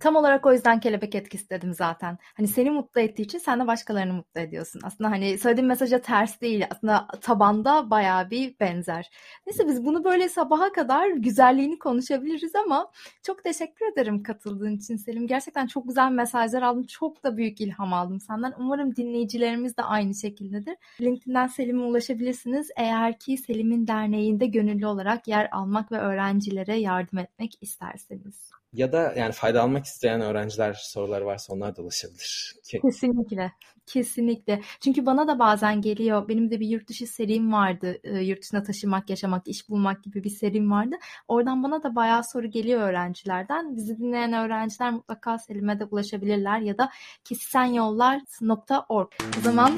Tam 0.00 0.16
olarak 0.16 0.46
o 0.46 0.52
yüzden 0.52 0.80
kelebek 0.80 1.14
etkisi 1.14 1.50
dedim 1.50 1.74
zaten. 1.74 2.18
Hani 2.34 2.48
seni 2.48 2.70
mutlu 2.70 3.00
ettiği 3.00 3.22
için 3.22 3.38
sen 3.38 3.60
de 3.60 3.66
başkalarını 3.66 4.12
mutlu 4.12 4.40
ediyorsun. 4.40 4.80
Aslında 4.84 5.10
hani 5.10 5.38
söylediğim 5.38 5.68
mesaja 5.68 6.00
ters 6.00 6.40
değil. 6.40 6.64
Aslında 6.70 7.06
tabanda 7.20 7.90
bayağı 7.90 8.30
bir 8.30 8.60
benzer. 8.60 9.10
Neyse 9.46 9.68
biz 9.68 9.84
bunu 9.84 10.04
böyle 10.04 10.28
sabaha 10.28 10.72
kadar 10.72 11.10
güzelliğini 11.10 11.78
konuşabiliriz 11.78 12.54
ama 12.54 12.90
çok 13.22 13.44
teşekkür 13.44 13.92
ederim 13.92 14.22
katıldığın 14.22 14.76
için 14.76 14.96
Selim. 14.96 15.26
Gerçekten 15.26 15.66
çok 15.66 15.88
güzel 15.88 16.10
mesajlar 16.10 16.62
aldım. 16.62 16.86
Çok 16.86 17.24
da 17.24 17.36
büyük 17.36 17.60
ilham 17.60 17.92
aldım 17.92 18.20
senden. 18.20 18.54
Umarım 18.58 18.96
dinleyicilerimiz 18.96 19.76
de 19.76 19.82
aynı 19.82 20.14
şekildedir. 20.14 20.76
LinkedIn'den 21.00 21.46
Selim'e 21.46 21.82
ulaşabilirsiniz. 21.82 22.70
Eğer 22.76 23.18
ki 23.18 23.36
Selim'in 23.38 23.86
derneğinde 23.86 24.46
gönüllü 24.46 24.86
olarak 24.86 25.28
yer 25.28 25.48
almak 25.52 25.92
ve 25.92 25.98
öğrencilere 25.98 26.76
yardım 26.76 27.18
etmek 27.18 27.58
isterseniz. 27.60 28.50
Ya 28.72 28.92
da 28.92 29.14
yani 29.16 29.32
fayda 29.32 29.62
almak 29.62 29.84
isteyen 29.84 30.20
öğrenciler 30.20 30.72
soruları 30.72 31.26
varsa 31.26 31.54
onlar 31.54 31.76
da 31.76 31.82
ulaşabilir. 31.82 32.56
Kesinlikle. 32.82 33.52
Kesinlikle. 33.86 34.62
Çünkü 34.80 35.06
bana 35.06 35.28
da 35.28 35.38
bazen 35.38 35.80
geliyor. 35.80 36.28
Benim 36.28 36.50
de 36.50 36.60
bir 36.60 36.68
yurt 36.68 36.88
dışı 36.88 37.06
serim 37.06 37.52
vardı. 37.52 37.98
E, 38.04 38.18
yurt 38.20 38.42
dışına 38.42 38.62
taşımak, 38.62 39.10
yaşamak, 39.10 39.48
iş 39.48 39.68
bulmak 39.68 40.04
gibi 40.04 40.24
bir 40.24 40.30
serim 40.30 40.70
vardı. 40.70 40.96
Oradan 41.28 41.62
bana 41.62 41.82
da 41.82 41.94
bayağı 41.94 42.22
soru 42.32 42.46
geliyor 42.46 42.80
öğrencilerden. 42.80 43.76
Bizi 43.76 43.98
dinleyen 43.98 44.32
öğrenciler 44.32 44.92
mutlaka 44.92 45.38
Selim'e 45.38 45.80
de 45.80 45.84
ulaşabilirler 45.84 46.60
ya 46.60 46.78
da 46.78 46.90
kesisanyollar.org. 47.24 49.08
O 49.38 49.40
zaman 49.40 49.76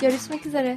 görüşmek 0.00 0.46
üzere. 0.46 0.76